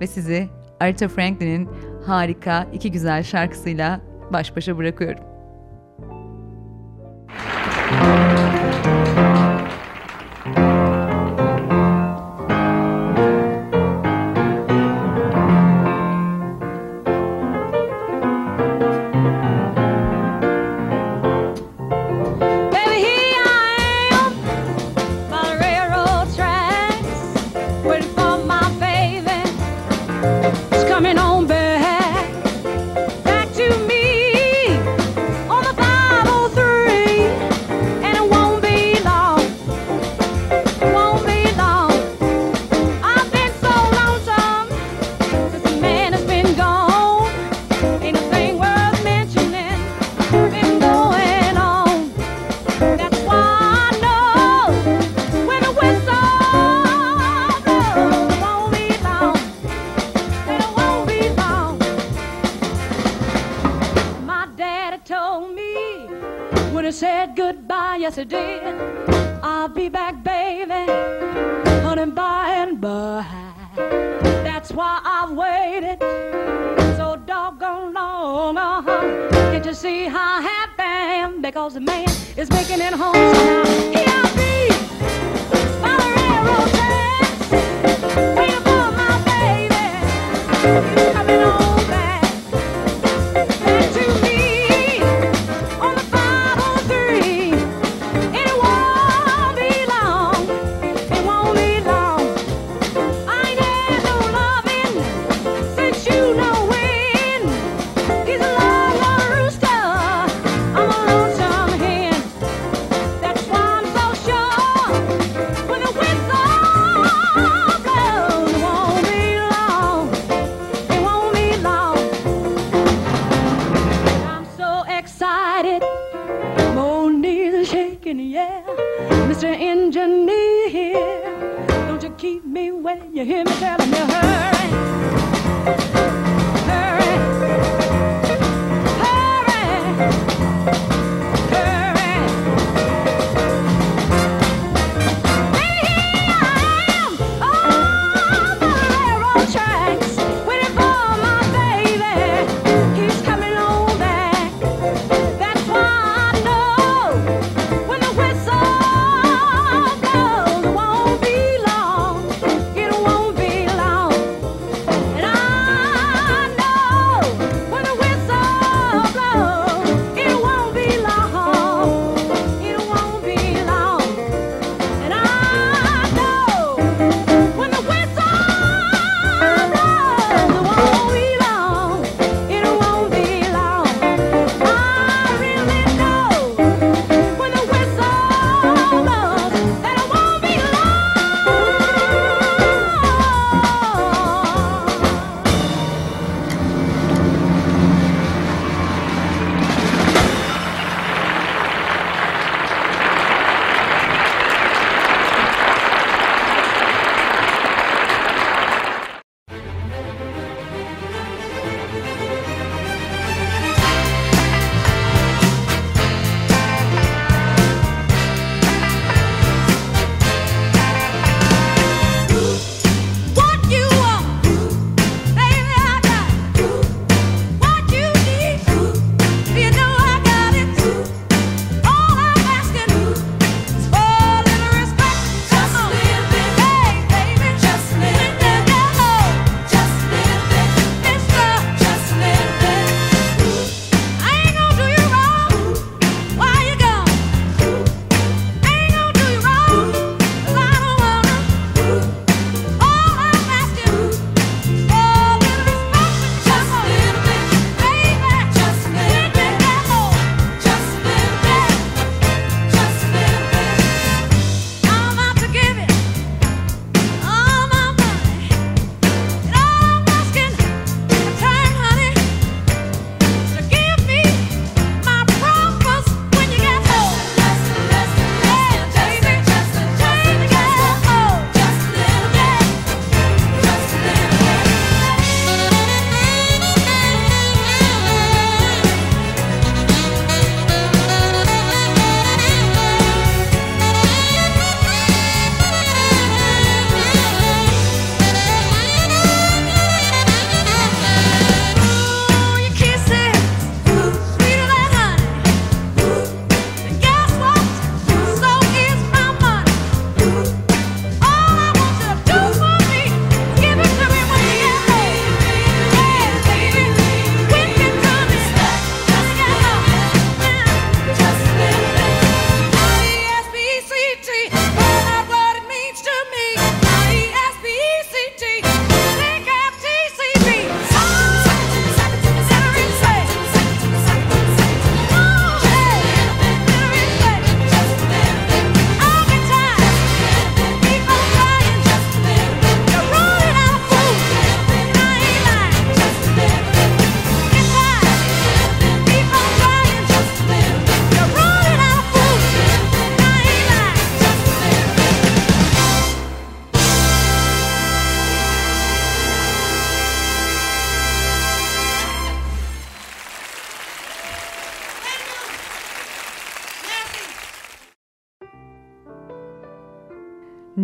ve 0.00 0.06
sizi 0.06 0.48
Aretha 0.80 1.08
Franklin'in 1.08 1.68
harika 2.06 2.66
iki 2.72 2.90
güzel 2.92 3.22
şarkısıyla 3.22 4.00
baş 4.32 4.56
başa 4.56 4.78
bırakıyorum. 4.78 5.29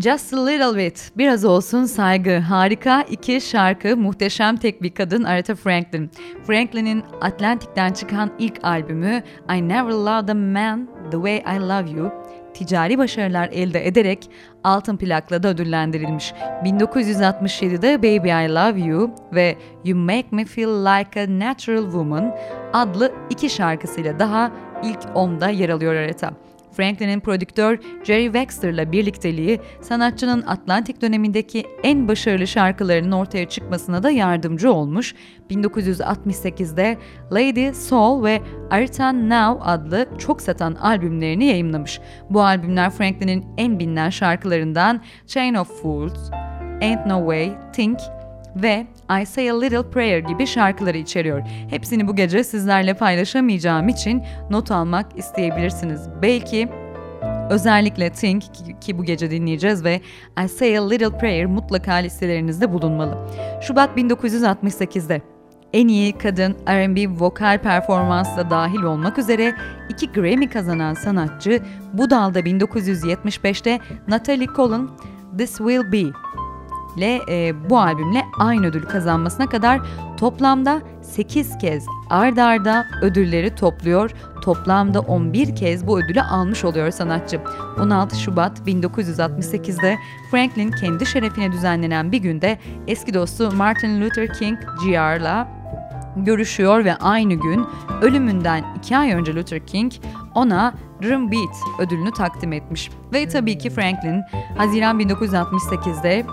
Just 0.07 0.35
a 0.35 0.47
Little 0.47 0.79
Bit, 0.79 1.13
biraz 1.17 1.45
olsun 1.45 1.85
saygı, 1.85 2.39
harika 2.39 3.03
iki 3.03 3.41
şarkı, 3.41 3.97
muhteşem 3.97 4.57
tek 4.57 4.83
bir 4.83 4.91
kadın 4.91 5.25
Aretha 5.25 5.55
Franklin. 5.55 6.11
Franklin'in 6.47 7.05
Atlantik'ten 7.21 7.93
çıkan 7.93 8.31
ilk 8.39 8.65
albümü 8.65 9.23
I 9.57 9.69
Never 9.69 9.93
Loved 9.93 10.29
a 10.29 10.35
Man 10.35 10.89
The 11.11 11.17
Way 11.17 11.57
I 11.57 11.61
Love 11.61 11.91
You, 11.91 12.13
ticari 12.55 12.99
başarılar 12.99 13.49
elde 13.53 13.87
ederek 13.87 14.31
altın 14.65 14.97
plakla 14.97 15.43
da 15.43 15.49
ödüllendirilmiş. 15.49 16.33
1967'de 16.65 17.99
Baby 17.99 18.29
I 18.29 18.55
Love 18.55 18.81
You 18.81 19.11
ve 19.35 19.57
You 19.85 19.99
Make 19.99 20.29
Me 20.31 20.45
Feel 20.45 20.69
Like 20.69 21.23
a 21.23 21.39
Natural 21.39 21.85
Woman 21.85 22.37
adlı 22.73 23.13
iki 23.31 23.51
şarkısıyla 23.51 24.19
daha 24.19 24.53
ilk 24.85 25.03
10'da 25.03 25.49
yer 25.49 25.69
alıyor 25.69 25.95
Aretha. 25.95 26.46
Franklin'in 26.77 27.21
prodüktör 27.21 27.79
Jerry 28.05 28.25
Wexler'la 28.25 28.93
birlikteliği 28.93 29.61
sanatçının 29.81 30.43
Atlantik 30.43 31.03
dönemindeki 31.03 31.67
en 31.83 32.09
başarılı 32.09 32.47
şarkılarının 32.47 33.13
ortaya 33.13 33.49
çıkmasına 33.49 34.03
da 34.03 34.11
yardımcı 34.11 34.73
olmuş. 34.73 35.15
1968'de 35.51 36.97
Lady 37.33 37.73
Soul 37.73 38.25
ve 38.25 38.43
Aretha 38.71 39.13
Now 39.13 39.71
adlı 39.71 40.09
çok 40.19 40.43
satan 40.43 40.75
albümlerini 40.75 41.45
yayımlamış. 41.45 42.01
Bu 42.31 42.43
albümler 42.43 42.91
Franklin'in 42.91 43.47
en 43.59 43.79
bilinen 43.79 44.11
şarkılarından 44.11 45.03
Chain 45.27 45.55
of 45.55 45.83
Fools, 45.83 46.31
Ain't 46.83 47.07
No 47.07 47.19
Way, 47.19 47.53
Think 47.73 47.99
ve 48.63 48.87
I 49.23 49.27
Say 49.27 49.51
a 49.51 49.61
Little 49.61 49.91
Prayer 49.91 50.19
gibi 50.19 50.47
şarkıları 50.47 50.99
içeriyor. 50.99 51.43
Hepsini 51.71 52.09
bu 52.09 52.17
gece 52.17 52.45
sizlerle 52.45 52.95
paylaşamayacağım 52.95 53.89
için 53.89 54.23
not 54.51 54.71
almak 54.71 55.19
isteyebilirsiniz. 55.19 56.01
Belki 56.23 56.69
Özellikle 57.51 58.11
Think 58.11 58.43
ki 58.81 58.99
bu 58.99 59.05
gece 59.05 59.31
dinleyeceğiz 59.31 59.85
ve 59.85 60.01
I 60.45 60.49
Say 60.49 60.79
a 60.79 60.89
Little 60.89 61.19
Prayer 61.19 61.47
mutlaka 61.47 61.95
listelerinizde 61.95 62.73
bulunmalı. 62.73 63.19
Şubat 63.63 63.99
1968'de 63.99 65.23
en 65.73 65.89
iyi 65.89 66.13
kadın 66.13 66.57
R&B 66.69 67.09
vokal 67.09 67.59
performansla 67.63 68.51
dahil 68.51 68.83
olmak 68.83 69.19
üzere 69.19 69.55
iki 69.89 70.13
Grammy 70.13 70.51
kazanan 70.51 70.95
sanatçı 70.95 71.63
bu 71.93 72.11
dalda 72.11 72.41
1975'te 72.41 73.81
Natalie 74.09 74.47
Cole'un 74.57 74.91
This 75.39 75.57
Will 75.57 75.93
Be 75.93 76.13
ile 76.97 77.21
e, 77.29 77.71
bu 77.71 77.79
albümle 77.79 78.23
aynı 78.39 78.67
ödül 78.67 78.83
kazanmasına 78.83 79.47
kadar 79.47 79.81
toplamda 80.17 80.83
8 81.03 81.59
kez 81.59 81.87
ard 82.11 82.37
arda 82.37 82.87
ödülleri 83.03 83.55
topluyor. 83.55 84.11
Toplamda 84.43 85.01
11 85.01 85.57
kez 85.57 85.87
bu 85.87 86.01
ödülü 86.01 86.21
almış 86.21 86.65
oluyor 86.65 86.91
sanatçı. 86.91 87.41
16 87.81 88.21
Şubat 88.21 88.59
1968'de 88.59 89.99
Franklin 90.31 90.71
kendi 90.71 91.07
şerefine 91.07 91.53
düzenlenen 91.53 92.13
bir 92.13 92.19
günde 92.19 92.59
eski 92.87 93.15
dostu 93.15 93.51
Martin 93.57 94.01
Luther 94.01 94.35
King 94.35 94.59
Jr.'la 94.85 95.49
görüşüyor 96.17 96.85
ve 96.85 96.95
aynı 96.95 97.35
gün 97.35 97.67
ölümünden 98.03 98.65
2 98.79 98.97
ay 98.97 99.13
önce 99.13 99.35
Luther 99.35 99.67
King 99.67 99.93
ona 100.35 100.75
Drum 101.03 101.33
Beat 101.33 101.57
ödülünü 101.81 102.11
takdim 102.11 102.53
etmiş. 102.53 102.91
Ve 103.13 103.29
tabii 103.29 103.59
ki 103.59 103.71
Franklin 103.71 104.23
Haziran 104.57 105.01
1968'de 105.01 106.27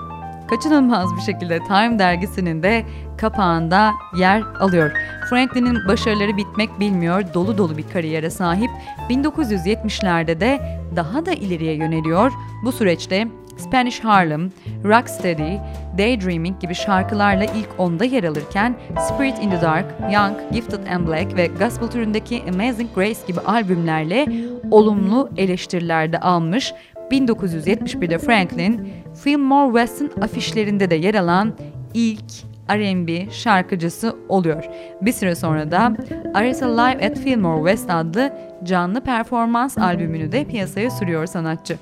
kaçınılmaz 0.50 1.16
bir 1.16 1.22
şekilde 1.22 1.60
Time 1.60 2.00
dergisinin 2.00 2.64
de 2.64 2.86
kapağında 3.18 3.92
yer 4.18 4.42
alıyor. 4.60 4.92
Franklin'in 5.30 5.88
başarıları 5.88 6.38
bitmek 6.38 6.80
bilmiyor, 6.80 7.24
dolu 7.34 7.58
dolu 7.58 7.78
bir 7.78 7.90
kariyere 7.94 8.30
sahip. 8.30 8.70
1970'lerde 9.10 10.40
de 10.40 10.80
daha 10.96 11.26
da 11.26 11.32
ileriye 11.32 11.74
yöneliyor. 11.74 12.32
Bu 12.66 12.72
süreçte 12.72 13.28
Spanish 13.58 14.00
Harlem, 14.04 14.52
Rocksteady, 14.84 15.58
Daydreaming 15.98 16.60
gibi 16.60 16.76
şarkılarla 16.76 17.44
ilk 17.44 17.70
onda 17.78 18.06
yer 18.06 18.24
alırken 18.24 18.76
Spirit 19.00 19.44
in 19.44 19.50
the 19.50 19.62
Dark, 19.62 19.86
Young, 20.14 20.54
Gifted 20.54 20.88
and 20.88 21.08
Black 21.08 21.36
ve 21.36 21.48
Gospel 21.48 21.88
türündeki 21.88 22.44
Amazing 22.54 22.90
Grace 22.96 23.20
gibi 23.28 23.40
albümlerle 23.40 24.28
olumlu 24.72 25.30
eleştirilerde 25.38 26.20
almış 26.20 26.74
1971'de 27.12 28.18
Franklin, 28.18 28.90
Fillmore 29.24 29.68
West'in 29.68 30.22
afişlerinde 30.22 30.90
de 30.90 30.96
yer 30.96 31.16
alan 31.16 31.54
ilk 31.94 32.54
R&B 32.70 33.32
şarkıcısı 33.32 34.16
oluyor. 34.30 34.64
Bir 35.02 35.12
süre 35.12 35.36
sonra 35.36 35.72
da 35.72 35.94
Aretha 36.34 36.82
Live 36.82 37.06
at 37.06 37.20
Fillmore 37.20 37.70
West 37.70 37.90
adlı 37.90 38.34
canlı 38.64 39.02
performans 39.02 39.78
albümünü 39.78 40.32
de 40.32 40.46
piyasaya 40.46 40.92
sürüyor 40.92 41.26
sanatçı. 41.26 41.78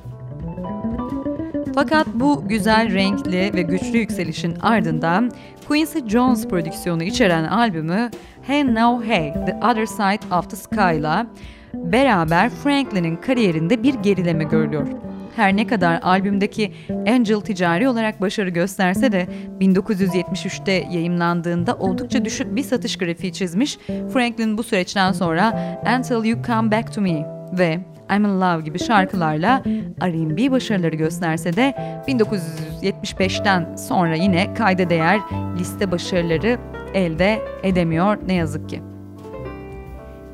Fakat 1.76 2.07
bu 2.13 2.47
güzel, 2.47 2.93
renkli 2.93 3.51
ve 3.53 3.61
güçlü 3.61 3.97
yükselişin 3.97 4.55
ardından 4.61 5.32
Quincy 5.67 5.99
Jones 6.07 6.47
prodüksiyonu 6.47 7.03
içeren 7.03 7.43
albümü 7.43 8.09
Hey 8.41 8.76
Now 8.76 9.07
Hey, 9.07 9.34
The 9.34 9.55
Other 9.55 9.86
Side 9.86 10.36
of 10.36 10.49
the 10.49 10.55
Sky 10.55 10.97
ile 10.99 11.26
beraber 11.74 12.49
Franklin'in 12.49 13.15
kariyerinde 13.15 13.84
bir 13.84 13.93
gerileme 13.93 14.43
görülüyor. 14.43 14.88
Her 15.36 15.55
ne 15.55 15.67
kadar 15.67 15.99
albümdeki 16.01 16.73
Angel 17.07 17.41
ticari 17.41 17.89
olarak 17.89 18.21
başarı 18.21 18.49
gösterse 18.49 19.11
de 19.11 19.27
1973'te 19.59 20.71
yayımlandığında 20.71 21.75
oldukça 21.75 22.25
düşük 22.25 22.55
bir 22.55 22.63
satış 22.63 22.97
grafiği 22.97 23.34
çizmiş. 23.34 23.77
Franklin 24.13 24.57
bu 24.57 24.63
süreçten 24.63 25.11
sonra 25.11 25.53
Until 25.97 26.29
You 26.29 26.43
Come 26.47 26.71
Back 26.71 26.93
To 26.93 27.01
Me 27.01 27.27
ve 27.57 27.79
I'm 28.15 28.25
in 28.25 28.41
Love 28.41 28.61
gibi 28.61 28.79
şarkılarla 28.79 29.63
R&B 30.03 30.51
başarıları 30.51 30.95
gösterse 30.95 31.55
de 31.55 31.73
1975'ten 32.07 33.75
sonra 33.75 34.15
yine 34.15 34.53
kayda 34.53 34.89
değer 34.89 35.19
liste 35.59 35.91
başarıları 35.91 36.57
elde 36.93 37.41
edemiyor 37.63 38.17
ne 38.27 38.34
yazık 38.34 38.69
ki. 38.69 38.82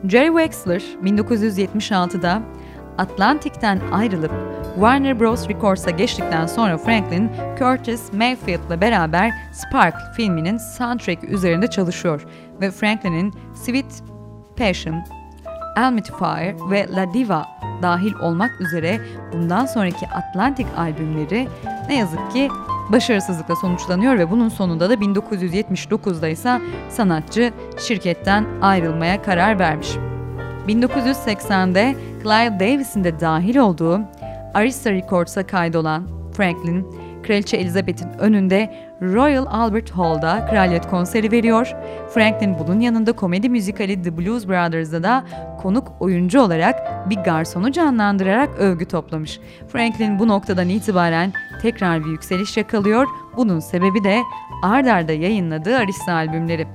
Jerry 0.07 0.27
Wexler 0.27 0.81
1976'da 1.03 2.41
Atlantik'ten 2.97 3.79
ayrılıp 3.91 4.31
Warner 4.77 5.19
Bros. 5.19 5.49
Records'a 5.49 5.91
geçtikten 5.91 6.45
sonra 6.45 6.77
Franklin, 6.77 7.31
Curtis 7.59 8.13
Mayfield'la 8.13 8.81
beraber 8.81 9.31
Spark 9.53 9.95
filminin 10.15 10.57
soundtrack 10.57 11.23
üzerinde 11.23 11.67
çalışıyor 11.67 12.25
ve 12.61 12.71
Franklin'in 12.71 13.33
Sweet 13.55 14.03
Passion, 14.57 15.03
Almighty 15.77 16.11
Fire 16.11 16.55
ve 16.69 16.87
La 16.95 17.13
Diva 17.13 17.45
dahil 17.81 18.13
olmak 18.13 18.61
üzere 18.61 19.01
bundan 19.33 19.65
sonraki 19.65 20.07
Atlantic 20.07 20.67
albümleri 20.77 21.47
ne 21.89 21.97
yazık 21.97 22.31
ki 22.31 22.49
başarısızlıkla 22.91 23.55
sonuçlanıyor 23.55 24.17
ve 24.17 24.31
bunun 24.31 24.49
sonunda 24.49 24.89
da 24.89 24.93
1979'da 24.93 26.27
ise 26.27 26.61
sanatçı 26.89 27.53
şirketten 27.87 28.45
ayrılmaya 28.61 29.21
karar 29.21 29.59
vermiş. 29.59 29.89
1980'de 30.67 31.95
Clive 32.23 32.59
Davis'in 32.59 33.03
de 33.03 33.19
dahil 33.19 33.57
olduğu 33.57 34.01
Arista 34.57 34.91
Records'a 34.91 35.47
kaydolan 35.47 36.07
Franklin, 36.33 36.87
Kraliçe 37.23 37.57
Elizabeth'in 37.57 38.09
önünde 38.19 38.73
Royal 39.01 39.45
Albert 39.49 39.89
Hall'da 39.89 40.47
kraliyet 40.49 40.87
konseri 40.87 41.31
veriyor. 41.31 41.75
Franklin 42.13 42.55
bunun 42.59 42.79
yanında 42.79 43.11
komedi 43.11 43.49
müzikali 43.49 44.01
The 44.01 44.17
Blues 44.17 44.47
Brothers'da 44.47 45.03
da 45.03 45.25
konuk 45.61 45.91
oyuncu 45.99 46.41
olarak 46.41 47.09
bir 47.09 47.15
garsonu 47.15 47.71
canlandırarak 47.71 48.49
övgü 48.59 48.85
toplamış. 48.85 49.39
Franklin 49.67 50.19
bu 50.19 50.27
noktadan 50.27 50.69
itibaren 50.69 51.33
tekrar 51.61 52.05
bir 52.05 52.09
yükseliş 52.09 52.57
yakalıyor. 52.57 53.07
Bunun 53.37 53.59
sebebi 53.59 54.03
de 54.03 54.21
ard 54.63 54.85
arda 54.85 55.13
yayınladığı 55.13 55.77
Arista 55.77 56.13
albümleri. 56.13 56.67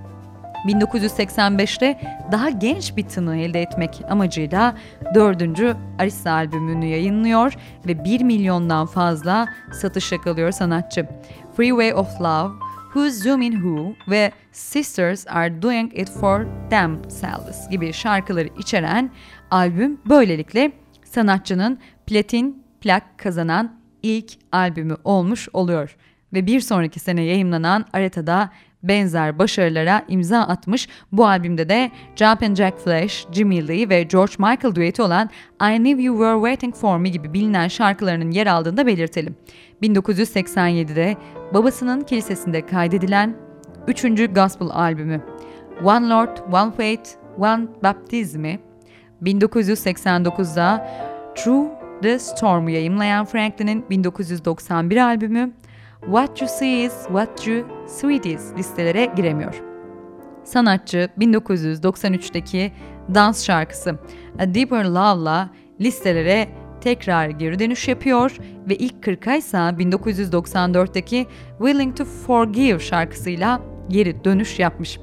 1985'te 0.67 2.01
daha 2.33 2.51
genç 2.51 2.97
bir 2.97 3.09
tını 3.09 3.37
elde 3.37 3.63
etmek 3.63 4.03
amacıyla 4.11 4.77
dördüncü 5.15 5.77
Arista 5.99 6.33
albümünü 6.33 6.87
yayınlıyor 6.87 7.55
ve 7.87 8.05
1 8.05 8.21
milyondan 8.21 8.87
fazla 8.87 9.49
satış 9.73 10.13
yakalıyor 10.13 10.53
sanatçı. 10.53 11.07
Freeway 11.57 11.95
of 11.95 12.21
Love, 12.21 12.53
Who's 12.85 13.23
Zooming 13.23 13.55
Who 13.55 13.95
ve 14.11 14.33
Sisters 14.53 15.27
Are 15.29 15.63
Doing 15.63 15.99
It 15.99 16.11
For 16.11 16.47
Themselves 16.71 17.69
gibi 17.71 17.93
şarkıları 17.93 18.49
içeren 18.59 19.11
albüm 19.51 20.01
böylelikle 20.07 20.73
sanatçının 21.05 21.79
platin 22.07 22.65
plak 22.81 23.19
kazanan 23.19 23.81
ilk 24.03 24.33
albümü 24.53 24.97
olmuş 25.05 25.49
oluyor. 25.53 25.97
Ve 26.33 26.47
bir 26.47 26.61
sonraki 26.61 27.01
sene 27.01 27.23
yayımlanan 27.23 27.85
Aretha'da 27.93 28.51
benzer 28.83 29.39
başarılara 29.39 30.05
imza 30.09 30.41
atmış. 30.41 30.89
Bu 31.13 31.27
albümde 31.27 31.69
de 31.69 31.91
Jumpin' 32.17 32.55
Jack 32.55 32.79
Flash, 32.79 33.27
Jimmy 33.33 33.69
Lee 33.69 33.89
ve 33.89 34.03
George 34.03 34.33
Michael 34.39 34.75
düeti 34.75 35.03
olan 35.03 35.31
I 35.61 35.77
Knew 35.77 36.03
You 36.03 36.17
Were 36.17 36.35
Waiting 36.35 36.75
For 36.75 36.99
Me 36.99 37.09
gibi 37.09 37.33
bilinen 37.33 37.69
şarkılarının 37.69 38.31
yer 38.31 38.47
aldığını 38.47 38.77
da 38.77 38.87
belirtelim. 38.87 39.37
1987'de 39.83 41.17
babasının 41.55 42.01
kilisesinde 42.01 42.67
kaydedilen 42.67 43.37
3. 43.89 44.03
Gospel 44.35 44.69
albümü 44.69 45.21
One 45.85 46.09
Lord, 46.09 46.37
One 46.53 46.73
Faith, 46.73 47.11
One 47.39 47.67
Baptism'i 47.83 48.61
1989'da 49.23 50.89
True 51.37 51.69
The 52.03 52.19
Storm'u 52.19 52.71
yayımlayan 52.71 53.25
Franklin'in 53.25 53.85
1991 53.91 54.97
albümü 54.97 55.53
What 56.05 56.41
You 56.41 56.49
See 56.49 56.85
Is 56.85 56.93
What 57.07 57.47
You 57.47 57.65
Sweet 57.87 58.27
Is 58.27 58.53
listelere 58.59 59.13
giremiyor. 59.17 59.63
Sanatçı 60.45 61.09
1993'teki 61.19 62.73
dans 63.15 63.45
şarkısı 63.45 63.99
A 64.39 64.55
Deeper 64.55 64.85
Love'la 64.85 65.51
listelere 65.81 66.49
tekrar 66.81 67.29
geri 67.29 67.59
dönüş 67.59 67.89
yapıyor 67.89 68.37
ve 68.69 68.77
ilk 68.77 68.95
40'a 69.07 69.37
ise 69.37 69.57
1994'teki 69.57 71.27
Willing 71.59 71.97
to 71.97 72.05
Forgive 72.05 72.79
şarkısıyla 72.79 73.61
geri 73.89 74.25
dönüş 74.25 74.59
yapmış. 74.59 74.99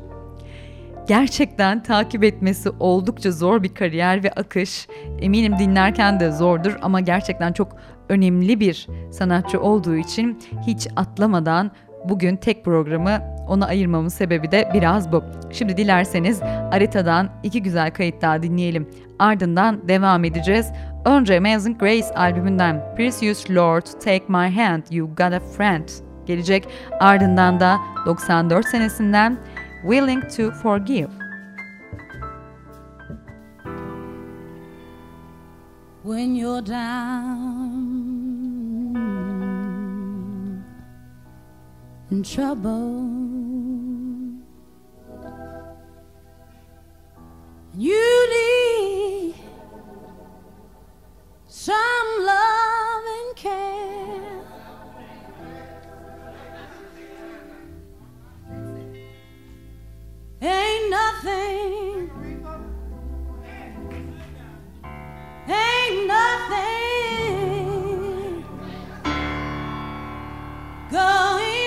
Gerçekten 1.10 1.84
takip 1.84 2.24
etmesi 2.24 2.70
oldukça 2.80 3.32
zor 3.32 3.64
bir 3.64 3.74
kariyer 3.74 4.24
ve 4.24 4.32
akış. 4.32 4.88
Eminim 5.20 5.60
dinlerken 5.60 6.20
de 6.20 6.32
zordur 6.32 6.78
ama 6.82 7.00
gerçekten 7.00 7.54
çok 7.54 7.76
önemli 8.10 8.60
bir 8.60 8.88
sanatçı 9.12 9.62
olduğu 9.62 9.96
için 9.96 10.40
hiç 10.68 10.88
atlamadan 10.96 11.72
bugün 12.10 12.36
tek 12.36 12.66
programı 12.66 13.22
ona 13.48 13.66
ayırmamın 13.66 14.08
sebebi 14.08 14.52
de 14.52 14.70
biraz 14.74 15.12
bu. 15.12 15.24
Şimdi 15.52 15.78
dilerseniz 15.78 16.42
Areta'dan 16.72 17.30
iki 17.44 17.64
güzel 17.64 17.92
kayıt 17.92 18.22
daha 18.22 18.44
dinleyelim. 18.44 18.90
Ardından 19.20 19.88
devam 19.88 20.24
edeceğiz. 20.24 20.72
Önce 21.06 21.38
Amazing 21.38 21.80
Grace 21.80 22.14
albümünden 22.16 22.96
Precious 22.96 23.52
Lord 23.52 23.86
Take 24.04 24.24
My 24.28 24.56
Hand 24.62 24.84
You 24.92 25.08
Got 25.08 25.34
a 25.34 25.40
Friend 25.40 25.90
gelecek. 26.26 26.68
Ardından 27.00 27.60
da 27.60 27.78
94 28.06 28.66
senesinden 28.66 29.38
Willing 29.84 30.22
to 30.32 30.52
Forgive. 30.52 31.10
When 36.04 36.36
you're 36.36 36.62
down 36.62 37.80
in 42.12 42.24
trouble, 42.24 43.10
you 47.78 48.30
need 48.30 49.36
some 51.48 52.08
love 52.20 53.04
and 53.06 53.36
care. 53.36 54.29
Ain't 60.42 60.90
nothing, 60.90 62.10
ain't 65.50 66.08
nothing. 66.08 66.70
Going 70.90 71.59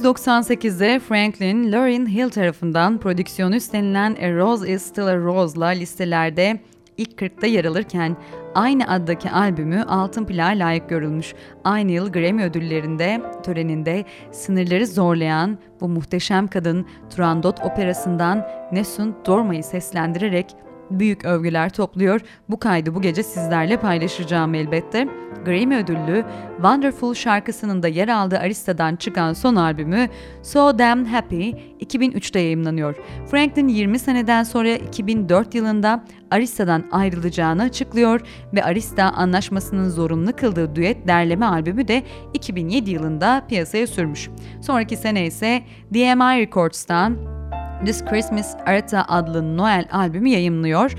1998'de 0.00 0.98
Franklin 0.98 1.72
Lauryn 1.72 2.06
Hill 2.06 2.30
tarafından 2.30 2.98
prodüksiyonu 2.98 3.56
üstlenilen 3.56 4.14
A 4.14 4.36
Rose 4.36 4.72
Is 4.72 4.82
Still 4.82 5.06
a 5.06 5.16
Rose'la 5.16 5.66
listelerde 5.66 6.60
ilk 6.96 7.22
40'ta 7.22 7.46
yer 7.46 7.64
alırken 7.64 8.16
aynı 8.54 8.88
addaki 8.88 9.30
albümü 9.30 9.82
altın 9.82 10.24
plağa 10.24 10.48
layık 10.48 10.88
görülmüş. 10.88 11.34
Aynı 11.64 11.92
yıl 11.92 12.12
Grammy 12.12 12.44
ödüllerinde 12.44 13.22
töreninde 13.42 14.04
sınırları 14.32 14.86
zorlayan 14.86 15.58
bu 15.80 15.88
muhteşem 15.88 16.46
kadın 16.48 16.86
Turandot 17.16 17.60
operasından 17.64 18.46
Nessun 18.72 19.16
Dorma'yı 19.26 19.64
seslendirerek 19.64 20.46
büyük 20.90 21.24
övgüler 21.24 21.70
topluyor. 21.70 22.20
Bu 22.48 22.58
kaydı 22.58 22.94
bu 22.94 23.02
gece 23.02 23.22
sizlerle 23.22 23.76
paylaşacağım 23.76 24.54
elbette. 24.54 25.08
Grammy 25.44 25.76
ödüllü 25.76 26.24
Wonderful 26.56 27.14
şarkısının 27.14 27.82
da 27.82 27.88
yer 27.88 28.08
aldığı 28.08 28.38
Arista'dan 28.38 28.96
çıkan 28.96 29.32
son 29.32 29.56
albümü 29.56 30.08
So 30.42 30.78
Damn 30.78 31.04
Happy 31.04 31.50
2003'te 31.80 32.40
yayımlanıyor. 32.40 32.94
Franklin 33.30 33.68
20 33.68 33.98
seneden 33.98 34.42
sonra 34.42 34.68
2004 34.68 35.54
yılında 35.54 36.04
Arista'dan 36.30 36.84
ayrılacağını 36.92 37.62
açıklıyor 37.62 38.20
ve 38.54 38.64
Arista 38.64 39.04
anlaşmasının 39.04 39.88
zorunlu 39.88 40.36
kıldığı 40.36 40.76
düet 40.76 41.08
derleme 41.08 41.46
albümü 41.46 41.88
de 41.88 42.02
2007 42.34 42.90
yılında 42.90 43.42
piyasaya 43.48 43.86
sürmüş. 43.86 44.30
Sonraki 44.60 44.96
sene 44.96 45.26
ise 45.26 45.62
DMI 45.94 46.40
Records'tan 46.40 47.39
This 47.84 48.04
Christmas 48.04 48.56
Arita 48.66 49.04
adlı 49.08 49.56
Noel 49.56 49.84
albümü 49.92 50.28
yayımlıyor. 50.28 50.92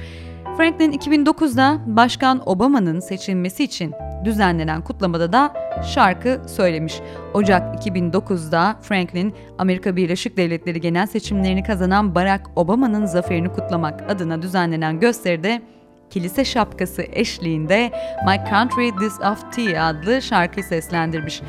Franklin 0.57 0.91
2009'da 0.91 1.77
Başkan 1.85 2.49
Obama'nın 2.49 2.99
seçilmesi 2.99 3.63
için 3.63 3.93
düzenlenen 4.25 4.81
kutlamada 4.81 5.33
da 5.33 5.53
şarkı 5.83 6.41
söylemiş. 6.47 6.99
Ocak 7.33 7.85
2009'da 7.85 8.75
Franklin, 8.81 9.35
Amerika 9.57 9.95
Birleşik 9.95 10.37
Devletleri 10.37 10.81
genel 10.81 11.07
seçimlerini 11.07 11.63
kazanan 11.63 12.15
Barack 12.15 12.43
Obama'nın 12.55 13.05
zaferini 13.05 13.49
kutlamak 13.49 14.11
adına 14.11 14.41
düzenlenen 14.41 14.99
gösteride 14.99 15.61
kilise 16.09 16.45
şapkası 16.45 17.03
eşliğinde 17.11 17.91
My 18.27 18.49
Country 18.49 18.91
This 18.99 19.19
of 19.19 19.53
Tea 19.55 19.85
adlı 19.85 20.21
şarkıyı 20.21 20.63
seslendirmiş. 20.63 21.41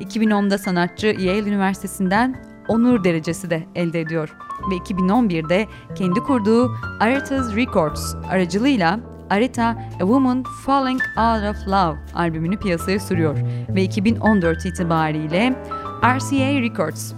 2010'da 0.00 0.58
sanatçı 0.58 1.06
Yale 1.06 1.48
Üniversitesi'nden 1.48 2.55
onur 2.68 3.04
derecesi 3.04 3.50
de 3.50 3.66
elde 3.74 4.00
ediyor 4.00 4.36
ve 4.70 4.74
2011'de 4.76 5.66
kendi 5.94 6.20
kurduğu 6.20 6.70
Arita's 7.00 7.56
Records 7.56 8.14
aracılığıyla 8.30 9.00
Arita 9.30 9.64
A 9.94 9.98
Woman 9.98 10.44
Falling 10.64 11.00
Out 11.16 11.56
of 11.56 11.68
Love 11.68 11.96
albümünü 12.14 12.56
piyasaya 12.56 13.00
sürüyor 13.00 13.36
ve 13.68 13.82
2014 13.82 14.66
itibariyle 14.66 15.54
RCA 16.04 16.60
Records 16.60 17.12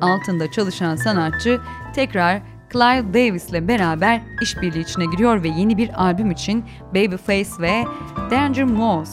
altında 0.00 0.50
çalışan 0.50 0.96
sanatçı 0.96 1.60
tekrar 1.94 2.42
Clive 2.72 3.14
Davis 3.14 3.50
ile 3.50 3.68
beraber 3.68 4.20
işbirliği 4.42 4.80
içine 4.80 5.04
giriyor 5.04 5.42
ve 5.42 5.48
yeni 5.48 5.76
bir 5.76 6.04
albüm 6.04 6.30
için 6.30 6.64
Babyface 6.94 7.50
ve 7.60 7.84
Danger 8.30 8.64
Mouse 8.64 9.12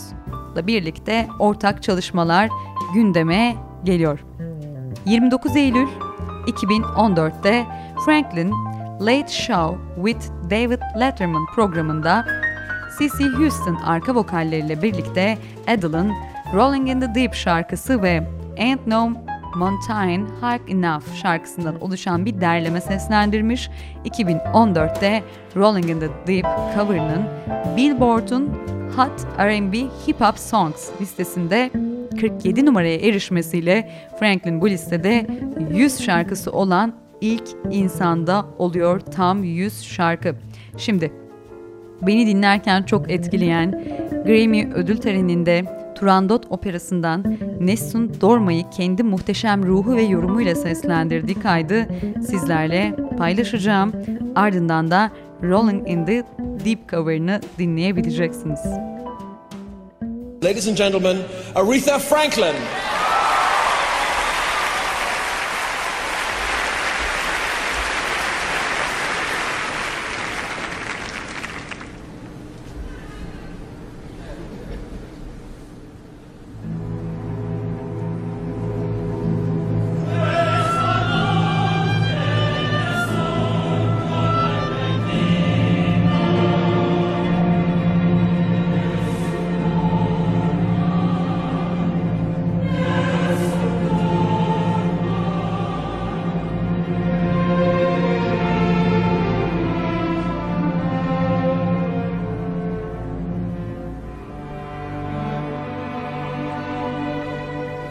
ile 0.53 0.67
birlikte 0.67 1.27
ortak 1.39 1.83
çalışmalar 1.83 2.49
gündeme 2.93 3.55
geliyor. 3.83 4.19
29 5.05 5.55
Eylül 5.55 5.87
2014'te 6.47 7.65
Franklin 8.05 8.51
Late 9.01 9.27
Show 9.27 9.77
with 9.95 10.31
David 10.49 10.79
Letterman 10.99 11.45
programında 11.55 12.25
C.C. 12.99 13.23
Houston 13.23 13.75
arka 13.75 14.15
vokalleriyle 14.15 14.81
birlikte 14.81 15.37
Adele'ın 15.67 16.13
Rolling 16.53 16.89
in 16.89 16.99
the 16.99 17.15
Deep 17.15 17.33
şarkısı 17.33 18.01
ve 18.01 18.27
Ain't 18.59 18.87
No 18.87 19.09
Mountain 19.55 20.25
High 20.41 20.71
Enough 20.71 21.15
şarkısından 21.21 21.81
oluşan 21.81 22.25
bir 22.25 22.41
derleme 22.41 22.81
seslendirmiş. 22.81 23.69
2014'te 24.05 25.23
Rolling 25.55 25.89
in 25.89 25.99
the 25.99 26.09
Deep 26.27 26.45
cover'ının 26.75 27.23
Billboard'un 27.77 28.49
Hot 28.97 29.39
R&B 29.39 29.77
Hip 29.77 30.21
Hop 30.21 30.39
Songs 30.39 30.89
listesinde 31.01 31.71
47 32.21 32.65
numaraya 32.65 32.95
erişmesiyle 32.95 33.91
Franklin 34.19 34.61
bu 34.61 34.69
listede 34.69 35.27
100 35.73 36.01
şarkısı 36.01 36.51
olan 36.51 36.93
ilk 37.21 37.43
insanda 37.71 38.45
oluyor 38.57 38.99
tam 38.99 39.43
100 39.43 39.83
şarkı. 39.83 40.35
Şimdi 40.77 41.11
beni 42.01 42.27
dinlerken 42.27 42.83
çok 42.83 43.11
etkileyen 43.11 43.83
Grammy 44.25 44.73
ödül 44.73 44.97
töreninde 44.97 45.65
Turandot 45.95 46.45
operasından 46.49 47.37
Nessun 47.59 48.11
Dorma'yı 48.21 48.69
kendi 48.69 49.03
muhteşem 49.03 49.63
ruhu 49.63 49.95
ve 49.95 50.01
yorumuyla 50.01 50.55
seslendirdiği 50.55 51.39
kaydı 51.39 51.87
sizlerle 52.21 52.95
paylaşacağım. 53.17 53.91
Ardından 54.35 54.91
da 54.91 55.11
Rolling 55.43 55.89
in 55.89 56.05
the 56.05 56.23
Deep 56.65 56.89
cover'ını 56.89 57.41
dinleyebileceksiniz. 57.59 58.94
Ladies 60.45 60.67
and 60.67 60.77
gentlemen, 60.77 61.23
Aretha 61.55 61.99
Franklin. 61.99 62.55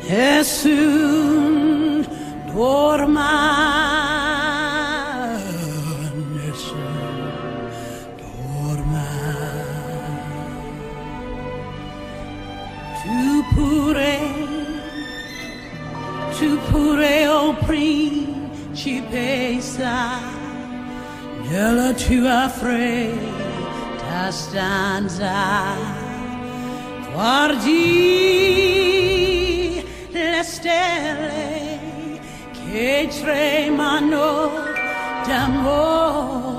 Nessun 0.09 2.05
dorma 2.53 3.33
Nessun 6.35 7.17
dorma 8.21 9.09
Tu 13.01 13.45
pure 13.55 14.19
Tu 16.39 16.49
pure 16.71 17.17
o 17.29 17.55
principessa 17.65 19.01
Nella 21.49 21.91
tua 21.95 22.49
fredda 22.51 24.31
stanza 24.31 25.33
Guardi 27.15 28.84
stelle 30.45 32.21
che 32.53 33.09
tremano 33.11 34.51
d'amore 35.27 36.54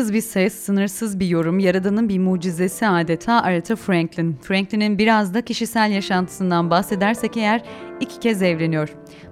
sınırsız 0.00 0.14
bir 0.14 0.20
ses, 0.20 0.54
sınırsız 0.54 1.20
bir 1.20 1.26
yorum, 1.26 1.58
yaradanın 1.58 2.08
bir 2.08 2.18
mucizesi 2.18 2.86
adeta 2.86 3.42
Aretha 3.42 3.76
Franklin. 3.76 4.36
Franklin'in 4.42 4.98
biraz 4.98 5.34
da 5.34 5.42
kişisel 5.42 5.90
yaşantısından 5.90 6.70
bahsedersek 6.70 7.36
eğer 7.36 7.62
iki 8.00 8.20
kez 8.20 8.42
evleniyor. 8.42 8.88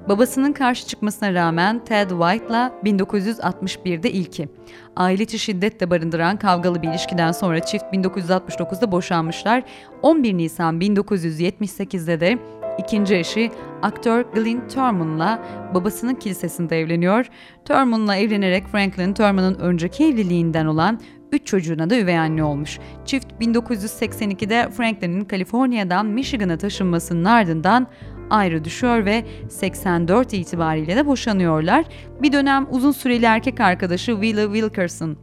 Babasının 0.09 0.53
karşı 0.53 0.87
çıkmasına 0.87 1.35
rağmen 1.35 1.85
Ted 1.85 2.11
White'la 2.11 2.73
1961'de 2.85 4.11
ilki. 4.11 4.49
Aile 4.97 5.23
içi 5.23 5.39
şiddet 5.39 5.81
de 5.81 5.91
barındıran 5.91 6.37
kavgalı 6.37 6.83
bir 6.83 6.89
ilişkiden 6.89 7.33
sonra 7.33 7.61
çift 7.61 7.85
1969'da 7.85 8.93
boşanmışlar. 8.93 9.63
11 10.03 10.37
Nisan 10.37 10.81
1978'de 10.81 12.21
de 12.21 12.39
İkinci 12.79 13.17
eşi 13.17 13.51
aktör 13.83 14.25
Glyn 14.35 14.69
Turman'la 14.69 15.43
babasının 15.75 16.15
kilisesinde 16.15 16.81
evleniyor. 16.81 17.27
Turman'la 17.65 18.17
evlenerek 18.17 18.69
Franklin 18.69 19.15
Turman'ın 19.15 19.55
önceki 19.55 20.05
evliliğinden 20.05 20.67
olan 20.67 21.01
3 21.33 21.47
çocuğuna 21.47 21.91
da 21.91 21.99
üvey 21.99 22.19
anne 22.19 22.45
olmuş. 22.45 22.79
Çift 23.05 23.27
1982'de 23.41 24.71
Franklin'in 24.71 25.25
Kaliforniya'dan 25.25 26.07
Michigan'a 26.07 26.59
taşınmasının 26.59 27.25
ardından 27.25 27.87
ayrı 28.31 28.65
düşüyor 28.65 29.05
ve 29.05 29.25
84 29.49 30.35
itibariyle 30.35 30.97
de 30.97 31.07
boşanıyorlar. 31.07 31.85
Bir 32.23 32.33
dönem 32.33 32.67
uzun 32.71 32.93
süreli 32.93 33.25
erkek 33.25 33.61
arkadaşı 33.61 34.13
Willa 34.13 34.53
Wilkerson 34.53 35.17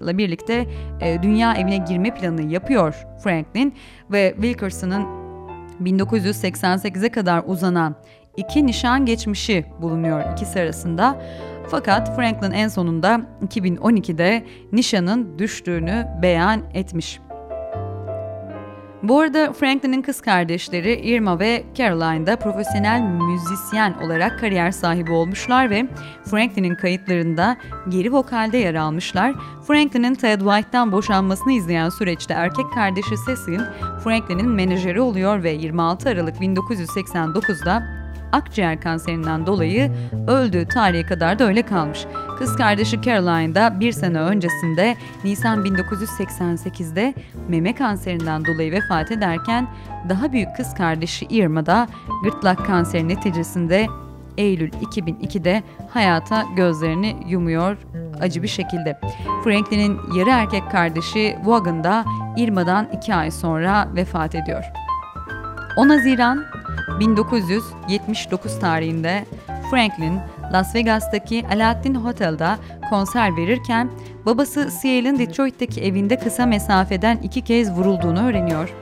ile 0.00 0.18
birlikte 0.18 0.66
e, 1.00 1.22
dünya 1.22 1.54
evine 1.54 1.76
girme 1.76 2.14
planı 2.14 2.42
yapıyor 2.42 2.94
Franklin 3.24 3.74
ve 4.10 4.32
Wilkerson'ın 4.34 5.21
1988'e 5.84 7.08
kadar 7.08 7.42
uzanan 7.46 7.96
iki 8.36 8.66
nişan 8.66 9.06
geçmişi 9.06 9.64
bulunuyor 9.82 10.32
ikisi 10.32 10.60
arasında. 10.60 11.22
Fakat 11.68 12.16
Franklin 12.16 12.50
en 12.50 12.68
sonunda 12.68 13.20
2012'de 13.48 14.44
nişanın 14.72 15.38
düştüğünü 15.38 16.06
beyan 16.22 16.62
etmiş. 16.74 17.20
Bu 19.02 19.20
arada 19.20 19.52
Franklin'in 19.52 20.02
kız 20.02 20.20
kardeşleri 20.20 20.94
Irma 20.94 21.38
ve 21.38 21.64
Caroline 21.74 22.26
da 22.26 22.36
profesyonel 22.36 23.00
müzisyen 23.00 23.94
olarak 24.04 24.40
kariyer 24.40 24.70
sahibi 24.70 25.10
olmuşlar 25.10 25.70
ve 25.70 25.88
Franklin'in 26.30 26.74
kayıtlarında 26.74 27.56
geri 27.88 28.12
vokalde 28.12 28.58
yer 28.58 28.74
almışlar. 28.74 29.34
Franklin'in 29.66 30.14
Ted 30.14 30.40
White'dan 30.40 30.92
boşanmasını 30.92 31.52
izleyen 31.52 31.88
süreçte 31.88 32.34
erkek 32.34 32.72
kardeşi 32.74 33.14
Cecil, 33.26 33.60
Franklin'in 34.04 34.48
menajeri 34.48 35.00
oluyor 35.00 35.42
ve 35.42 35.50
26 35.50 36.08
Aralık 36.08 36.36
1989'da 36.36 38.01
akciğer 38.32 38.80
kanserinden 38.80 39.46
dolayı 39.46 39.92
öldüğü 40.28 40.68
tarihe 40.68 41.06
kadar 41.06 41.38
da 41.38 41.44
öyle 41.44 41.62
kalmış. 41.62 42.06
Kız 42.38 42.56
kardeşi 42.56 43.02
Caroline 43.02 43.54
da 43.54 43.80
bir 43.80 43.92
sene 43.92 44.20
öncesinde 44.20 44.96
Nisan 45.24 45.64
1988'de 45.64 47.14
meme 47.48 47.74
kanserinden 47.74 48.44
dolayı 48.44 48.72
vefat 48.72 49.10
ederken 49.10 49.68
daha 50.08 50.32
büyük 50.32 50.56
kız 50.56 50.74
kardeşi 50.74 51.26
Irma 51.26 51.66
da 51.66 51.88
gırtlak 52.24 52.66
kanseri 52.66 53.08
neticesinde 53.08 53.86
Eylül 54.38 54.70
2002'de 54.70 55.62
hayata 55.90 56.44
gözlerini 56.56 57.16
yumuyor 57.28 57.76
acı 58.20 58.42
bir 58.42 58.48
şekilde. 58.48 59.00
Franklin'in 59.44 59.98
yarı 60.16 60.30
erkek 60.30 60.70
kardeşi 60.70 61.38
Vaughan 61.44 61.84
da 61.84 62.04
Irma'dan 62.36 62.88
2 62.92 63.14
ay 63.14 63.30
sonra 63.30 63.88
vefat 63.94 64.34
ediyor. 64.34 64.64
10 65.76 65.88
Haziran 65.88 66.44
1979 67.00 68.58
tarihinde 68.60 69.24
Franklin, 69.70 70.18
Las 70.52 70.74
Vegas'taki 70.74 71.44
Alaaddin 71.54 71.94
Hotel'da 71.94 72.58
konser 72.90 73.36
verirken 73.36 73.90
babası 74.26 74.68
Ciel'in 74.82 75.18
Detroit'teki 75.18 75.82
evinde 75.82 76.16
kısa 76.18 76.46
mesafeden 76.46 77.16
iki 77.16 77.40
kez 77.40 77.72
vurulduğunu 77.72 78.26
öğreniyor 78.28 78.74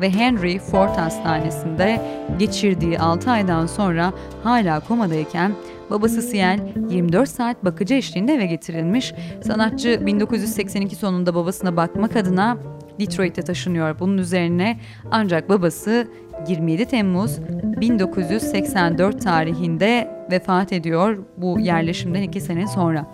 ve 0.00 0.10
Henry 0.10 0.58
Ford 0.58 0.88
Hastanesi'nde 0.88 2.00
geçirdiği 2.38 2.98
6 2.98 3.30
aydan 3.30 3.66
sonra 3.66 4.12
hala 4.42 4.80
komadayken 4.80 5.52
babası 5.90 6.30
Ciel 6.30 6.60
24 6.90 7.28
saat 7.28 7.64
bakıcı 7.64 7.94
eşliğinde 7.94 8.34
eve 8.34 8.46
getirilmiş. 8.46 9.14
Sanatçı 9.46 10.06
1982 10.06 10.96
sonunda 10.96 11.34
babasına 11.34 11.76
bakmak 11.76 12.16
adına 12.16 12.56
Detroit'e 13.00 13.42
taşınıyor. 13.42 13.98
Bunun 14.00 14.18
üzerine 14.18 14.80
ancak 15.10 15.48
babası 15.48 16.08
27 16.46 16.84
Temmuz 16.84 17.38
1984 17.80 19.22
tarihinde 19.22 20.10
vefat 20.30 20.72
ediyor 20.72 21.18
bu 21.36 21.60
yerleşimden 21.60 22.22
iki 22.22 22.40
sene 22.40 22.66
sonra. 22.66 23.06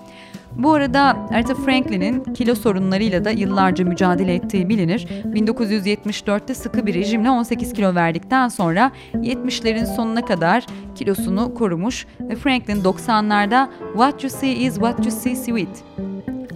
Bu 0.58 0.72
arada 0.72 1.16
Aretha 1.30 1.54
Franklin'in 1.54 2.24
kilo 2.24 2.54
sorunlarıyla 2.54 3.24
da 3.24 3.30
yıllarca 3.30 3.84
mücadele 3.84 4.34
ettiği 4.34 4.68
bilinir. 4.68 5.06
1974'te 5.24 6.54
sıkı 6.54 6.86
bir 6.86 6.94
rejimle 6.94 7.30
18 7.30 7.72
kilo 7.72 7.94
verdikten 7.94 8.48
sonra 8.48 8.92
70'lerin 9.14 9.96
sonuna 9.96 10.24
kadar 10.24 10.66
kilosunu 10.94 11.54
korumuş 11.54 12.06
ve 12.20 12.36
Franklin 12.36 12.82
90'larda 12.82 13.68
What 13.92 14.24
You 14.24 14.30
See 14.30 14.52
Is 14.52 14.74
What 14.74 14.98
You 14.98 15.10
See 15.10 15.36
Sweet 15.36 15.84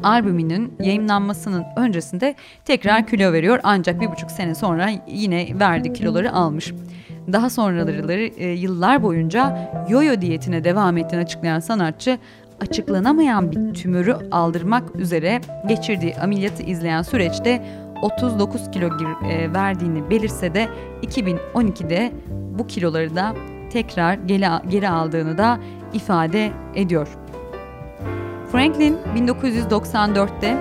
albümünün 0.03 0.75
yayınlanmasının 0.81 1.65
öncesinde 1.77 2.35
tekrar 2.65 3.07
kilo 3.07 3.33
veriyor 3.33 3.61
ancak 3.63 4.01
bir 4.01 4.11
buçuk 4.11 4.31
sene 4.31 4.55
sonra 4.55 4.91
yine 5.07 5.49
verdiği 5.61 5.93
kiloları 5.93 6.33
almış. 6.33 6.73
Daha 7.33 7.51
sonraları 7.51 8.23
e, 8.23 8.49
yıllar 8.53 9.03
boyunca 9.03 9.71
yoyo 9.89 10.21
diyetine 10.21 10.65
devam 10.65 10.97
ettiğini 10.97 11.21
açıklayan 11.21 11.61
sanatçı 11.61 12.19
açıklanamayan 12.61 13.53
bir 13.53 13.75
tümörü 13.75 14.17
aldırmak 14.31 14.97
üzere 14.97 15.41
geçirdiği 15.69 16.17
ameliyatı 16.17 16.63
izleyen 16.63 17.03
süreçte 17.03 17.63
39 18.03 18.71
kilo 18.71 18.87
e, 19.31 19.53
verdiğini 19.55 20.11
belirse 20.11 20.55
de 20.55 20.69
2012'de 21.03 22.13
bu 22.59 22.67
kiloları 22.67 23.17
da 23.17 23.35
tekrar 23.73 24.15
geri 24.71 24.89
aldığını 24.89 25.39
da 25.39 25.59
ifade 25.93 26.51
ediyor. 26.75 27.09
Franklin 28.53 28.99
1994'te 29.17 30.57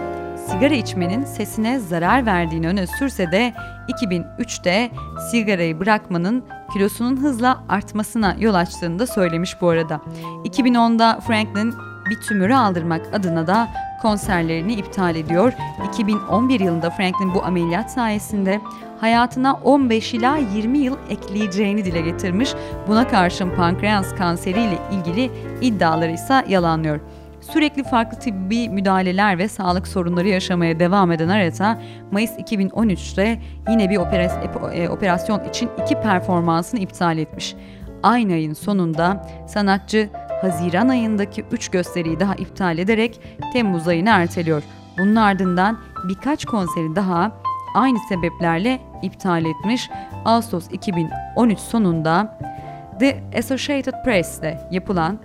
sigara 0.48 0.74
içmenin 0.74 1.24
sesine 1.24 1.80
zarar 1.80 2.26
verdiğini 2.26 2.68
öne 2.68 2.88
sürse 2.88 3.32
de 3.32 3.54
2003'te 3.90 4.90
sigarayı 5.32 5.80
bırakmanın 5.80 6.44
kilosunun 6.74 7.18
hızla 7.18 7.64
artmasına 7.70 8.36
yol 8.40 8.54
açtığını 8.54 9.00
da 9.00 9.08
söylemiş 9.08 9.62
bu 9.62 9.70
arada. 9.70 10.02
2010'da 10.46 11.20
Franklin 11.28 11.74
bir 12.10 12.22
tümörü 12.22 12.54
aldırmak 12.54 13.14
adına 13.14 13.48
da 13.48 13.68
konserlerini 14.02 14.74
iptal 14.74 15.16
ediyor. 15.16 15.54
2011 15.90 16.60
yılında 16.60 16.90
Franklin 16.90 17.34
bu 17.34 17.46
ameliyat 17.46 17.92
sayesinde 17.92 18.62
hayatına 19.02 19.54
15 19.54 20.14
ila 20.14 20.38
20 20.38 20.78
yıl 20.78 20.98
ekleyeceğini 21.10 21.86
dile 21.86 22.02
getirmiş. 22.02 22.54
Buna 22.88 23.08
karşın 23.08 23.50
pankreas 23.56 24.16
kanseriyle 24.16 24.78
ilgili 24.92 25.32
iddiaları 25.62 26.12
ise 26.12 26.46
yalanlıyor. 26.48 27.00
Sürekli 27.52 27.84
farklı 27.84 28.20
tıbbi 28.20 28.70
müdahaleler 28.70 29.38
ve 29.38 29.48
sağlık 29.48 29.88
sorunları 29.88 30.28
yaşamaya 30.28 30.80
devam 30.80 31.12
eden 31.12 31.30
Aretha, 31.30 31.82
Mayıs 32.12 32.32
2013'te 32.32 33.40
yine 33.70 33.90
bir 33.90 33.96
e, 34.74 34.90
operasyon 34.90 35.50
için 35.50 35.70
iki 35.84 36.02
performansını 36.02 36.80
iptal 36.80 37.18
etmiş. 37.18 37.56
Aynı 38.04 38.34
ayın 38.34 38.54
sonunda 38.54 39.28
sanatçı 39.48 40.10
Haziran 40.42 40.90
ayındaki 40.90 41.46
3 41.52 41.70
gösteriyi 41.70 42.20
daha 42.20 42.36
iptal 42.36 42.78
ederek 42.78 43.22
Temmuz 43.54 43.88
ayını 43.88 44.10
erteliyor. 44.10 44.64
Bunun 44.98 45.16
ardından 45.16 45.80
birkaç 46.10 46.46
konseri 46.46 46.96
daha 46.96 47.32
aynı 47.76 47.98
sebeplerle 48.10 48.80
iptal 49.02 49.46
etmiş. 49.46 49.90
Ağustos 50.26 50.68
2013 50.72 51.60
sonunda 51.60 52.40
The 53.00 53.24
Associated 53.38 53.94
Press'te 54.06 54.68
yapılan 54.72 55.20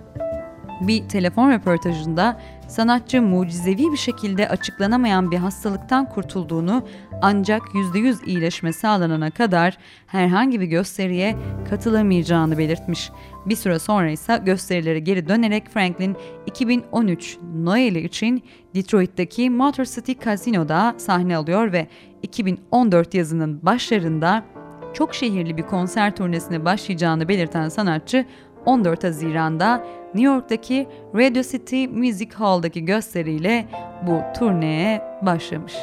bir 0.87 1.09
telefon 1.09 1.51
röportajında 1.51 2.39
sanatçı 2.67 3.21
mucizevi 3.21 3.91
bir 3.91 3.97
şekilde 3.97 4.49
açıklanamayan 4.49 5.31
bir 5.31 5.37
hastalıktan 5.37 6.09
kurtulduğunu 6.09 6.83
ancak 7.21 7.61
%100 7.61 8.25
iyileşme 8.25 8.73
sağlanana 8.73 9.31
kadar 9.31 9.77
herhangi 10.07 10.61
bir 10.61 10.65
gösteriye 10.65 11.35
katılamayacağını 11.69 12.57
belirtmiş. 12.57 13.11
Bir 13.45 13.55
süre 13.55 13.79
sonra 13.79 14.09
ise 14.09 14.41
gösterilere 14.45 14.99
geri 14.99 15.27
dönerek 15.27 15.69
Franklin 15.69 16.15
2013 16.45 17.37
Noel'i 17.55 17.99
için 17.99 18.43
Detroit'teki 18.75 19.49
Motor 19.49 19.85
City 19.85 20.11
Casino'da 20.25 20.95
sahne 20.97 21.37
alıyor 21.37 21.71
ve 21.71 21.87
2014 22.23 23.13
yazının 23.13 23.65
başlarında 23.65 24.43
çok 24.93 25.15
şehirli 25.15 25.57
bir 25.57 25.63
konser 25.63 26.15
turnesine 26.15 26.65
başlayacağını 26.65 27.27
belirten 27.27 27.69
sanatçı 27.69 28.25
14 28.65 29.03
Haziran'da 29.03 29.83
New 30.13 30.23
York'taki 30.23 30.87
Radio 31.15 31.43
City 31.43 31.87
Music 31.87 32.33
Hall'daki 32.33 32.85
gösteriyle 32.85 33.65
bu 34.07 34.21
turneye 34.39 35.01
başlamış. 35.21 35.73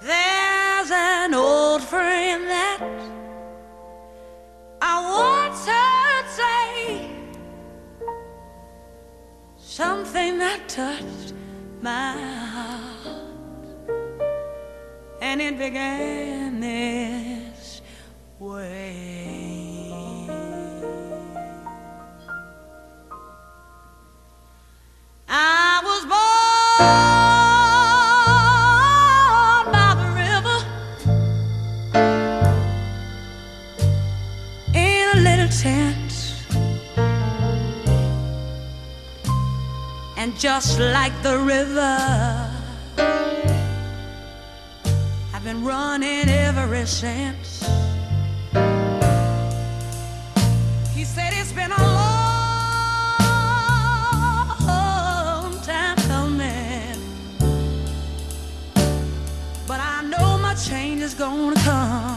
There's 0.00 0.90
an 0.90 1.32
old 1.32 1.80
friend 1.80 2.48
that 2.48 2.80
I 4.80 4.98
once 5.00 5.66
heard 5.66 6.26
say 6.26 7.06
something 9.56 10.38
that 10.38 10.68
touched 10.68 11.34
my 11.82 12.12
heart 12.54 13.22
and 15.20 15.40
it 15.40 15.58
began 15.58 16.60
this 16.60 17.51
way. 18.42 20.26
I 25.28 25.80
was 25.88 26.02
born 26.12 26.22
by 29.72 29.90
the 30.02 30.08
river 30.24 30.58
in 34.74 35.04
a 35.16 35.20
little 35.20 35.48
tent, 35.48 36.10
and 40.16 40.36
just 40.36 40.78
like 40.80 41.14
the 41.22 41.38
river, 41.38 41.96
I've 45.32 45.44
been 45.44 45.64
running 45.64 46.28
ever 46.28 46.86
since. 46.86 47.81
He 51.02 51.06
said 51.06 51.32
it's 51.32 51.50
been 51.50 51.72
a 51.72 51.82
long 55.42 55.58
time 55.64 55.96
coming, 55.96 56.96
but 59.66 59.80
I 59.80 60.04
know 60.04 60.38
my 60.38 60.54
change 60.54 61.02
is 61.02 61.14
gonna 61.14 61.56
come. 61.56 62.11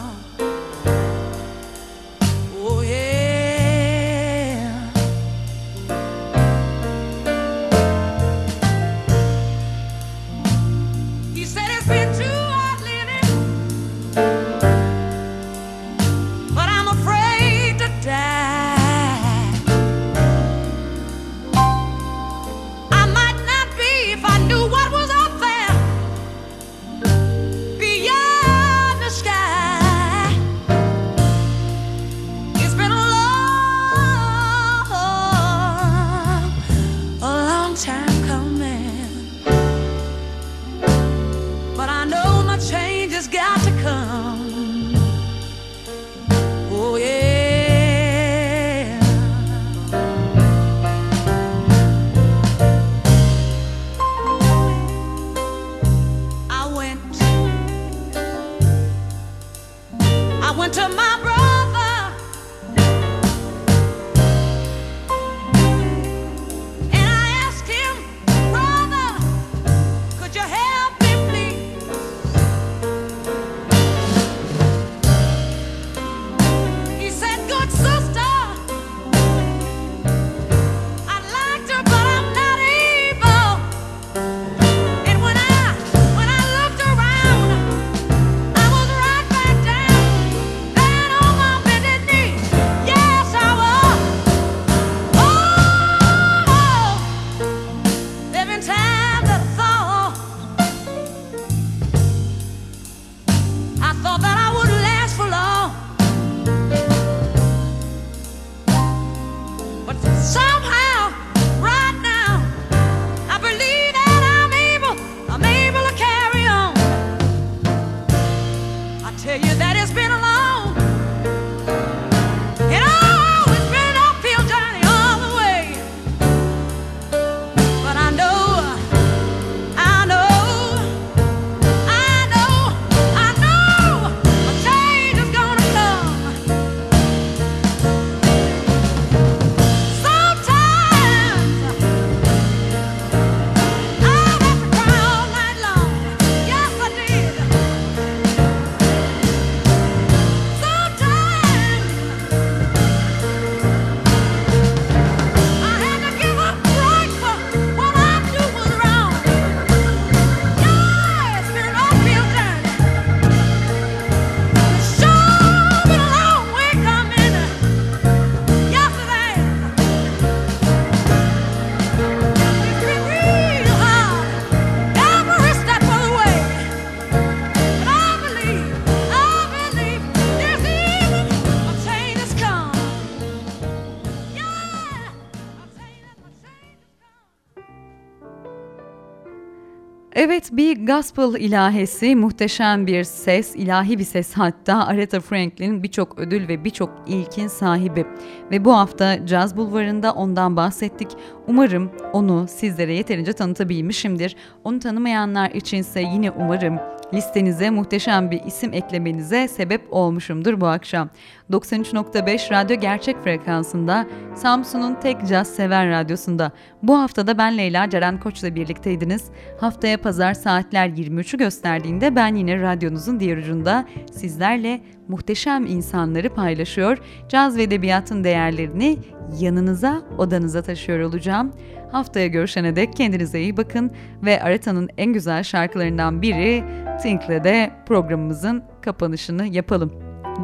Bir 190.52 190.86
gospel 190.86 191.40
ilahesi, 191.40 192.16
muhteşem 192.16 192.86
bir 192.86 193.04
ses, 193.04 193.56
ilahi 193.56 193.98
bir 193.98 194.04
ses 194.04 194.32
hatta 194.32 194.86
Aretha 194.86 195.20
Franklin 195.20 195.82
birçok 195.82 196.18
ödül 196.18 196.48
ve 196.48 196.64
birçok 196.64 196.90
ilkin 197.06 197.48
sahibi. 197.48 198.06
Ve 198.50 198.64
bu 198.64 198.76
hafta 198.76 199.26
Caz 199.26 199.56
Bulvarı'nda 199.56 200.12
ondan 200.12 200.56
bahsettik. 200.56 201.08
Umarım 201.48 201.90
onu 202.12 202.46
sizlere 202.48 202.94
yeterince 202.94 203.32
tanıtabilmişimdir. 203.32 204.36
Onu 204.64 204.78
tanımayanlar 204.78 205.50
içinse 205.50 206.00
yine 206.00 206.30
umarım 206.30 206.78
listenize 207.14 207.70
muhteşem 207.70 208.30
bir 208.30 208.42
isim 208.44 208.72
eklemenize 208.72 209.48
sebep 209.48 209.82
olmuşumdur 209.90 210.60
bu 210.60 210.66
akşam. 210.66 211.10
93.5 211.50 212.50
Radyo 212.50 212.80
Gerçek 212.80 213.16
Frekansında 213.24 214.06
Samsun'un 214.34 214.94
tek 214.94 215.28
caz 215.28 215.48
sever 215.48 215.90
radyosunda. 215.90 216.52
Bu 216.82 216.98
haftada 216.98 217.38
ben 217.38 217.58
Leyla 217.58 217.90
Ceren 217.90 218.20
Koç'la 218.20 218.54
birlikteydiniz. 218.54 219.24
Haftaya 219.60 219.98
pazar 219.98 220.34
saatler 220.34 220.88
23'ü 220.88 221.38
gösterdiğinde 221.38 222.16
ben 222.16 222.34
yine 222.34 222.60
radyonuzun 222.60 223.20
diğer 223.20 223.36
ucunda 223.36 223.84
sizlerle 224.12 224.80
muhteşem 225.08 225.66
insanları 225.66 226.28
paylaşıyor, 226.28 226.98
caz 227.28 227.56
ve 227.56 227.62
edebiyatın 227.62 228.24
değerlerini 228.24 228.98
yanınıza, 229.40 230.02
odanıza 230.18 230.62
taşıyor 230.62 231.00
olacağım. 231.00 231.52
Haftaya 231.92 232.26
görüşene 232.26 232.76
dek 232.76 232.96
kendinize 232.96 233.40
iyi 233.40 233.56
bakın 233.56 233.90
ve 234.22 234.42
Areta'nın 234.42 234.88
en 234.98 235.12
güzel 235.12 235.42
şarkılarından 235.42 236.22
biri 236.22 236.64
Think'le 237.02 237.44
de 237.44 237.70
programımızın 237.86 238.64
kapanışını 238.82 239.46
yapalım. 239.46 239.92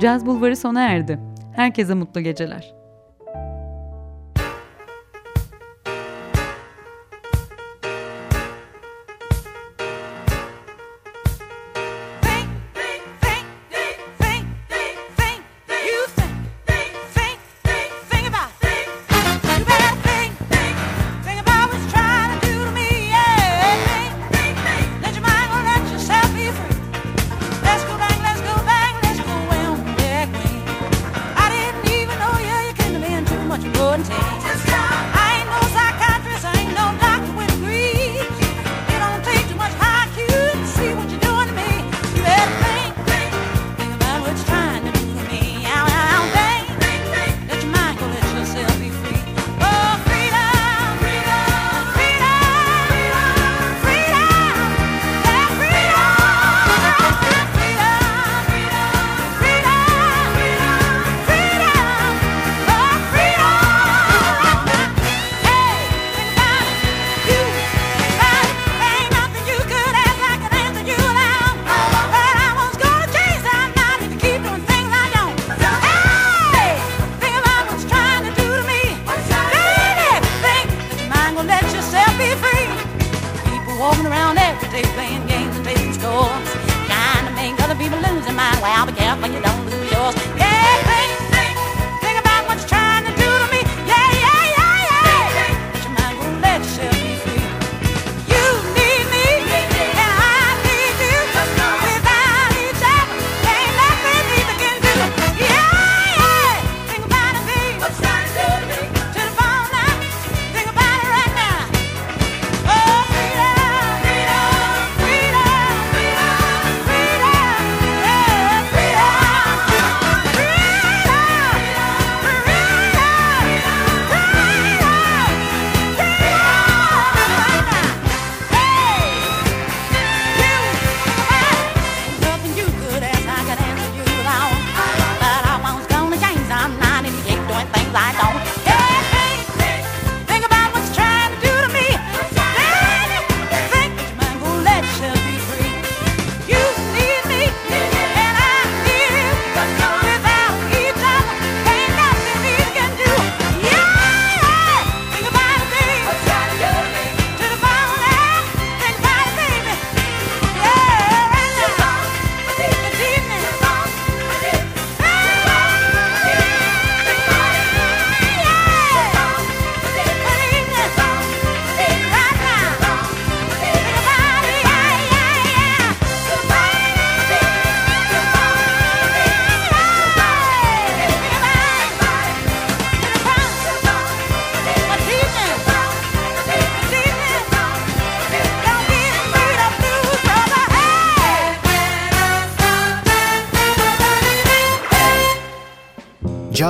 Caz 0.00 0.26
Bulvarı 0.26 0.56
sona 0.56 0.88
erdi. 0.88 1.18
Herkese 1.56 1.94
mutlu 1.94 2.20
geceler. 2.20 2.81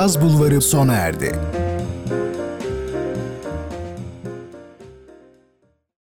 Caz 0.03 0.21
Bulvarı 0.21 0.61
sona 0.61 0.93
erdi. 0.93 1.35